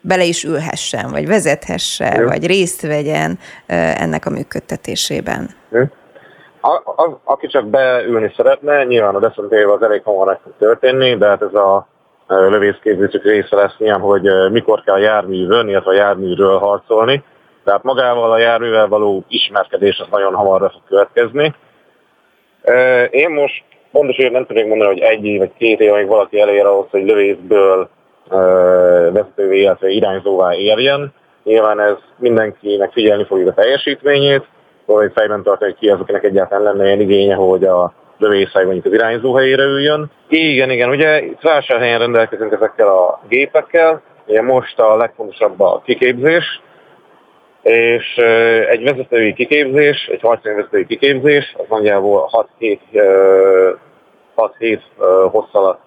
bele 0.05 0.25
is 0.25 0.45
ülhessen, 0.45 1.11
vagy 1.11 1.27
vezethesse, 1.27 2.15
Jó. 2.19 2.27
vagy 2.27 2.47
részt 2.47 2.83
vegyen 2.87 3.39
ennek 3.67 4.27
a 4.27 4.31
működtetésében. 4.31 5.51
A, 6.61 6.73
a, 7.03 7.21
aki 7.25 7.47
csak 7.47 7.67
beülni 7.67 8.33
szeretne, 8.37 8.85
nyilván 8.85 9.15
a 9.15 9.19
deszentével 9.19 9.75
az 9.75 9.83
elég 9.83 10.03
hamar 10.05 10.39
fog 10.43 10.53
történni, 10.59 11.17
de 11.17 11.27
hát 11.27 11.43
ez 11.43 11.55
a 11.55 11.87
lövészképzésük 12.27 13.25
része 13.25 13.57
lesz 13.57 13.75
ilyen, 13.79 14.01
hogy 14.01 14.51
mikor 14.51 14.83
kell 14.83 14.95
a 14.95 14.99
járművön, 14.99 15.69
illetve 15.69 15.91
a 15.91 15.95
járműről 15.95 16.59
harcolni. 16.59 17.23
Tehát 17.65 17.83
magával 17.83 18.33
a 18.33 18.39
járművel 18.39 18.89
való 18.89 19.25
ismerkedés 19.29 19.99
az 19.99 20.07
nagyon 20.11 20.35
hamarra 20.35 20.71
fog 20.71 20.83
következni. 20.89 21.55
Én 23.11 23.31
most 23.31 23.65
pontosan 23.93 24.33
nem 24.33 24.47
tudnék 24.47 24.67
mondani, 24.67 24.91
hogy 24.91 25.01
egy 25.01 25.39
vagy 25.39 25.53
két 25.59 25.81
év, 25.81 25.93
amíg 25.93 26.07
valaki 26.07 26.41
elér 26.41 26.67
ahhoz, 26.67 26.87
hogy 26.91 27.05
lövészből 27.05 27.89
vezetővé, 29.13 29.61
illetve 29.61 29.89
irányzóvá 29.89 30.55
érjen. 30.55 31.13
Nyilván 31.45 31.81
ez 31.81 31.97
mindenkinek 32.17 32.93
figyelni 32.93 33.25
fogja 33.25 33.49
a 33.49 33.55
teljesítményét, 33.55 34.45
valahogy 34.87 35.13
fejben 35.15 35.43
tartani, 35.43 35.71
hogy 35.71 35.81
ki 35.81 35.89
az, 35.89 36.01
akinek 36.01 36.25
egyáltalán 36.25 36.65
lenne 36.65 36.85
ilyen 36.85 37.01
igénye, 37.01 37.35
hogy 37.35 37.65
a 37.65 37.93
lövészhely 38.19 38.65
mondjuk 38.65 38.85
az 38.85 38.93
irányzó 38.93 39.35
helyére 39.35 39.63
üljön. 39.63 40.11
Igen, 40.29 40.71
igen, 40.71 40.89
ugye 40.89 41.23
itt 41.23 41.41
vásárhelyen 41.41 41.99
rendelkezünk 41.99 42.53
ezekkel 42.53 42.89
a 42.89 43.21
gépekkel, 43.29 44.03
ugye 44.27 44.43
most 44.43 44.81
a 44.81 44.97
legfontosabb 44.97 45.61
a 45.61 45.83
kiképzés, 45.85 46.61
és 47.63 48.17
egy 48.69 48.83
vezetői 48.83 49.33
kiképzés, 49.33 50.09
egy 50.13 50.21
harcányi 50.21 50.57
vezetői 50.57 50.87
kiképzés, 50.87 51.55
az 51.59 51.65
nagyjából 51.69 52.29
6 52.31 52.49
hét, 52.59 52.81
6 54.35 54.55
hét 54.59 54.83
hossz 55.31 55.53
alatt 55.53 55.85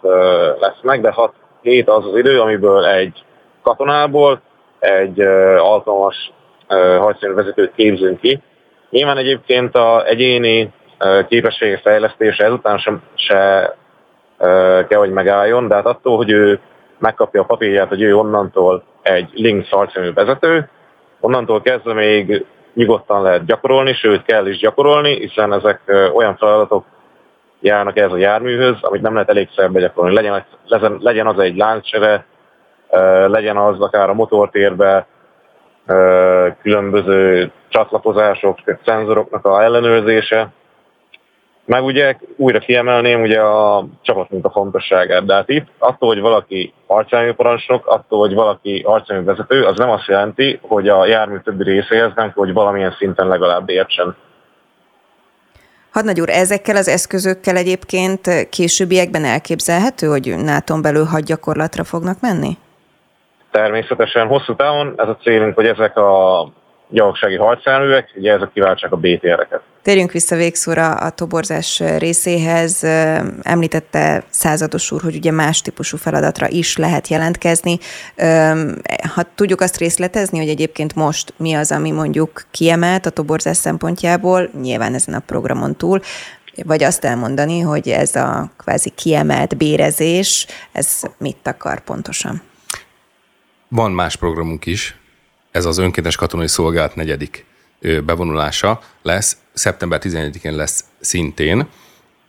lesz 0.59 0.81
meg, 0.81 1.01
de 1.01 1.11
6 1.11 1.33
hét 1.67 1.89
az 1.89 2.05
az 2.05 2.17
idő, 2.17 2.41
amiből 2.41 2.85
egy 2.85 3.23
katonából 3.63 4.41
egy 4.79 5.21
alkalmas 5.57 6.31
harcjármű 6.99 7.35
vezetőt 7.35 7.71
képzünk 7.75 8.19
ki. 8.19 8.41
Nyilván 8.89 9.17
egyébként 9.17 9.75
a 9.75 10.05
egyéni 10.05 10.73
képességek 11.27 11.81
fejlesztése 11.81 12.43
ezután 12.43 12.77
sem 12.77 13.01
se 13.15 13.75
kell, 14.87 14.99
hogy 14.99 15.11
megálljon, 15.11 15.67
de 15.67 15.75
hát 15.75 15.85
attól, 15.85 16.17
hogy 16.17 16.29
ő 16.29 16.59
megkapja 16.99 17.41
a 17.41 17.45
papírját, 17.45 17.87
hogy 17.87 18.01
ő 18.01 18.15
onnantól 18.15 18.83
egy 19.01 19.29
Lynx 19.33 19.69
harcjármű 19.69 20.13
vezető, 20.13 20.69
onnantól 21.19 21.61
kezdve 21.61 21.93
még 21.93 22.45
nyugodtan 22.73 23.21
lehet 23.21 23.45
gyakorolni, 23.45 23.93
sőt 23.93 24.23
kell 24.23 24.47
is 24.47 24.57
gyakorolni, 24.57 25.19
hiszen 25.19 25.53
ezek 25.53 25.81
olyan 26.13 26.37
feladatok 26.37 26.85
járnak 27.59 27.97
ez 27.97 28.11
a 28.11 28.17
járműhöz, 28.17 28.77
amit 28.81 29.01
nem 29.01 29.13
lehet 29.13 29.29
elég 29.29 29.49
begyakorolni. 29.71 30.15
Legyen, 30.15 30.45
legyen 30.99 31.27
az 31.27 31.39
egy 31.39 31.55
láncsere, 31.55 32.25
legyen 33.27 33.57
az 33.57 33.79
akár 33.79 34.09
a 34.09 34.13
motortérbe, 34.13 35.07
különböző 36.61 37.51
csatlakozások, 37.67 38.57
szenzoroknak 38.85 39.45
a 39.45 39.63
ellenőrzése. 39.63 40.47
Meg 41.65 41.83
ugye 41.83 42.15
újra 42.35 42.59
kiemelném 42.59 43.21
ugye 43.21 43.41
a 43.41 43.85
csapatmunka 44.01 44.49
fontosságát, 44.49 45.25
de 45.25 45.33
hát 45.33 45.49
itt 45.49 45.67
attól, 45.77 46.09
hogy 46.09 46.19
valaki 46.21 46.73
arcjármű 46.85 47.31
parancsnok, 47.31 47.87
attól, 47.87 48.19
hogy 48.19 48.33
valaki 48.33 48.83
arcjármű 48.85 49.25
vezető, 49.25 49.63
az 49.63 49.77
nem 49.77 49.89
azt 49.89 50.07
jelenti, 50.07 50.59
hogy 50.61 50.89
a 50.89 51.05
jármű 51.05 51.37
többi 51.37 51.63
részéhez 51.63 52.11
nem, 52.15 52.31
hogy 52.35 52.53
valamilyen 52.53 52.95
szinten 52.97 53.27
legalább 53.27 53.69
értsen. 53.69 54.15
Hadnagy 55.97 56.21
úr, 56.21 56.29
ezekkel 56.29 56.75
az 56.75 56.87
eszközökkel 56.87 57.55
egyébként 57.55 58.49
későbbiekben 58.49 59.25
elképzelhető, 59.25 60.07
hogy 60.07 60.35
nato 60.37 60.81
belül 60.81 61.05
hadgyakorlatra 61.05 61.83
fognak 61.83 62.17
menni? 62.21 62.57
Természetesen 63.51 64.27
hosszú 64.27 64.55
távon 64.55 64.93
ez 64.97 65.07
a 65.07 65.17
célunk, 65.21 65.55
hogy 65.55 65.65
ezek 65.65 65.97
a 65.97 66.41
gyalogsági 66.89 67.35
harcjárművek, 67.35 68.11
ugye 68.15 68.33
ezek 68.33 68.51
kiváltsák 68.53 68.91
a 68.91 68.95
BTR-eket. 68.95 69.61
Térjünk 69.81 70.11
vissza 70.11 70.35
végszóra 70.35 70.91
a 70.91 71.09
toborzás 71.09 71.83
részéhez. 71.97 72.83
Említette 73.41 74.23
százados 74.29 74.91
úr, 74.91 75.01
hogy 75.01 75.15
ugye 75.15 75.31
más 75.31 75.61
típusú 75.61 75.97
feladatra 75.97 76.47
is 76.49 76.77
lehet 76.77 77.07
jelentkezni. 77.07 77.77
Ha 79.13 79.23
tudjuk 79.35 79.61
azt 79.61 79.77
részletezni, 79.77 80.37
hogy 80.37 80.49
egyébként 80.49 80.95
most 80.95 81.33
mi 81.37 81.53
az, 81.53 81.71
ami 81.71 81.91
mondjuk 81.91 82.45
kiemelt 82.51 83.05
a 83.05 83.09
toborzás 83.09 83.57
szempontjából, 83.57 84.49
nyilván 84.61 84.93
ezen 84.93 85.13
a 85.13 85.19
programon 85.19 85.75
túl, 85.75 85.99
vagy 86.65 86.83
azt 86.83 87.05
elmondani, 87.05 87.59
hogy 87.59 87.89
ez 87.89 88.15
a 88.15 88.51
kvázi 88.57 88.89
kiemelt 88.89 89.57
bérezés, 89.57 90.47
ez 90.71 91.01
mit 91.17 91.47
akar 91.47 91.79
pontosan? 91.79 92.41
Van 93.67 93.91
más 93.91 94.15
programunk 94.15 94.65
is, 94.65 94.97
ez 95.57 95.65
az 95.65 95.77
önkéntes 95.77 96.15
katonai 96.15 96.47
szolgálat 96.47 96.95
negyedik 96.95 97.45
bevonulása 98.05 98.79
lesz. 99.01 99.37
Szeptember 99.53 99.99
11-én 100.03 100.55
lesz 100.55 100.83
szintén, 100.99 101.67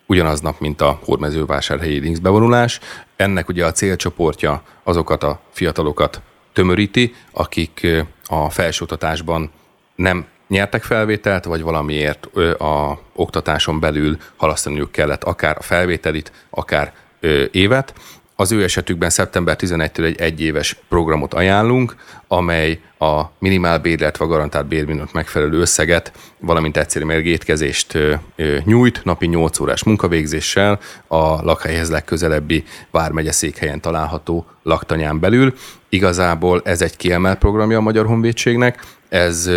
ugyanaz 0.06 0.40
nap, 0.40 0.60
mint 0.60 0.80
a 0.80 1.00
Hódmezővásárhelyi 1.04 1.98
Links 1.98 2.18
bevonulás. 2.18 2.80
Ennek 3.16 3.48
ugye 3.48 3.66
a 3.66 3.72
célcsoportja 3.72 4.62
azokat 4.82 5.22
a 5.22 5.40
fiatalokat 5.52 6.20
tömöríti, 6.52 7.14
akik 7.32 7.86
a 8.26 8.50
felsőoktatásban 8.50 9.50
nem 9.94 10.26
nyertek 10.48 10.82
felvételt, 10.82 11.44
vagy 11.44 11.62
valamiért 11.62 12.26
a 12.58 13.00
oktatáson 13.14 13.80
belül 13.80 14.16
halasztaniuk 14.36 14.92
kellett 14.92 15.24
akár 15.24 15.56
a 15.58 15.62
felvételit, 15.62 16.32
akár 16.50 16.92
évet, 17.50 17.94
az 18.40 18.52
ő 18.52 18.62
esetükben 18.62 19.10
szeptember 19.10 19.56
11-től 19.60 20.04
egy 20.04 20.20
egyéves 20.20 20.76
programot 20.88 21.34
ajánlunk, 21.34 21.96
amely 22.28 22.80
a 22.98 23.22
minimál 23.38 23.80
illetve 23.84 24.24
a 24.24 24.28
garantált 24.28 24.66
bérminőt 24.66 25.12
megfelelő 25.12 25.58
összeget, 25.58 26.12
valamint 26.40 26.76
egyszerű 26.76 27.04
mérgétkezést 27.04 27.98
nyújt 28.64 29.04
napi 29.04 29.26
8 29.26 29.60
órás 29.60 29.84
munkavégzéssel 29.84 30.78
a 31.06 31.42
lakhelyhez 31.42 31.90
legközelebbi 31.90 32.64
Vármegye 32.90 33.32
székhelyen 33.32 33.80
található 33.80 34.46
laktanyán 34.62 35.20
belül. 35.20 35.54
Igazából 35.88 36.60
ez 36.64 36.82
egy 36.82 36.96
kiemelt 36.96 37.38
programja 37.38 37.78
a 37.78 37.80
Magyar 37.80 38.06
Honvédségnek, 38.06 38.84
ez 39.08 39.50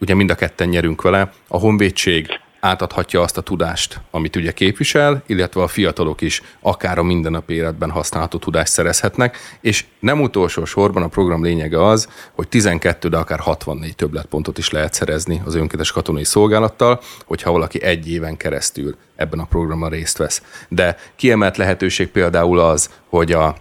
ugye 0.00 0.14
mind 0.14 0.30
a 0.30 0.34
ketten 0.34 0.68
nyerünk 0.68 1.02
vele. 1.02 1.32
A 1.48 1.58
Honvédség 1.58 2.26
átadhatja 2.64 3.20
azt 3.20 3.38
a 3.38 3.40
tudást, 3.40 4.00
amit 4.10 4.36
ugye 4.36 4.52
képvisel, 4.52 5.22
illetve 5.26 5.62
a 5.62 5.68
fiatalok 5.68 6.20
is 6.20 6.42
akár 6.60 6.98
a 6.98 7.02
mindennapi 7.02 7.54
életben 7.54 7.90
használható 7.90 8.38
tudást 8.38 8.72
szerezhetnek, 8.72 9.36
és 9.60 9.84
nem 10.00 10.20
utolsó 10.20 10.64
sorban 10.64 11.02
a 11.02 11.08
program 11.08 11.42
lényege 11.42 11.84
az, 11.86 12.08
hogy 12.32 12.48
12, 12.48 13.08
de 13.08 13.16
akár 13.16 13.38
64 13.38 13.94
többletpontot 13.94 14.58
is 14.58 14.70
lehet 14.70 14.92
szerezni 14.92 15.42
az 15.44 15.54
önkéntes 15.54 15.92
katonai 15.92 16.24
szolgálattal, 16.24 17.00
hogyha 17.26 17.52
valaki 17.52 17.82
egy 17.82 18.10
éven 18.10 18.36
keresztül 18.36 18.96
ebben 19.16 19.38
a 19.38 19.44
programban 19.44 19.90
részt 19.90 20.16
vesz. 20.16 20.42
De 20.68 20.96
kiemelt 21.16 21.56
lehetőség 21.56 22.08
például 22.08 22.58
az, 22.58 22.90
hogy 23.08 23.32
a 23.32 23.56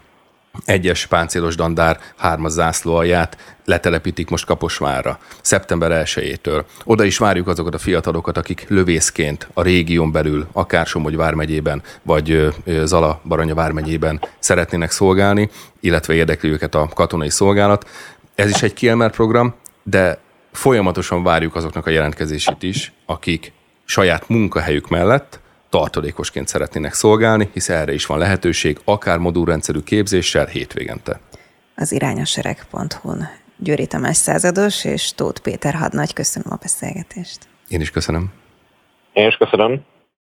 egyes 0.65 1.05
páncélos 1.05 1.55
dandár 1.55 1.99
hármas 2.17 2.51
zászló 2.51 2.95
alját 2.95 3.57
letelepítik 3.65 4.29
most 4.29 4.45
Kaposvárra, 4.45 5.19
szeptember 5.41 6.03
1-től. 6.05 6.63
Oda 6.83 7.03
is 7.03 7.17
várjuk 7.17 7.47
azokat 7.47 7.73
a 7.73 7.77
fiatalokat, 7.77 8.37
akik 8.37 8.65
lövészként 8.67 9.47
a 9.53 9.61
régión 9.61 10.11
belül, 10.11 10.47
akár 10.51 10.85
Somogy 10.85 11.15
vármegyében, 11.15 11.81
vagy 12.01 12.53
Zala 12.83 13.21
Baranya 13.23 13.55
vármegyében 13.55 14.21
szeretnének 14.39 14.91
szolgálni, 14.91 15.49
illetve 15.79 16.13
érdekli 16.13 16.49
őket 16.49 16.75
a 16.75 16.89
katonai 16.93 17.29
szolgálat. 17.29 17.89
Ez 18.35 18.49
is 18.49 18.61
egy 18.61 18.73
kiemelt 18.73 19.15
program, 19.15 19.53
de 19.83 20.19
folyamatosan 20.51 21.23
várjuk 21.23 21.55
azoknak 21.55 21.85
a 21.85 21.89
jelentkezését 21.89 22.63
is, 22.63 22.93
akik 23.05 23.51
saját 23.85 24.29
munkahelyük 24.29 24.89
mellett 24.89 25.39
tartalékosként 25.71 26.47
szeretnének 26.47 26.93
szolgálni, 26.93 27.49
hisz 27.53 27.69
erre 27.69 27.93
is 27.93 28.05
van 28.05 28.17
lehetőség, 28.17 28.79
akár 28.83 29.17
modulrendszerű 29.17 29.79
képzéssel 29.79 30.45
hétvégente. 30.45 31.19
Az 31.75 31.91
irányasereg.hu-n 31.91 33.27
Győri 33.57 33.87
Tamás 33.87 34.17
százados 34.17 34.85
és 34.85 35.13
Tóth 35.15 35.41
Péter 35.41 35.73
hadnagy, 35.73 36.13
köszönöm 36.13 36.51
a 36.51 36.57
beszélgetést. 36.61 37.47
Én 37.67 37.81
is 37.81 37.91
köszönöm. 37.91 38.31
Én 39.13 39.27
is 39.27 39.35
köszönöm. 39.35 39.81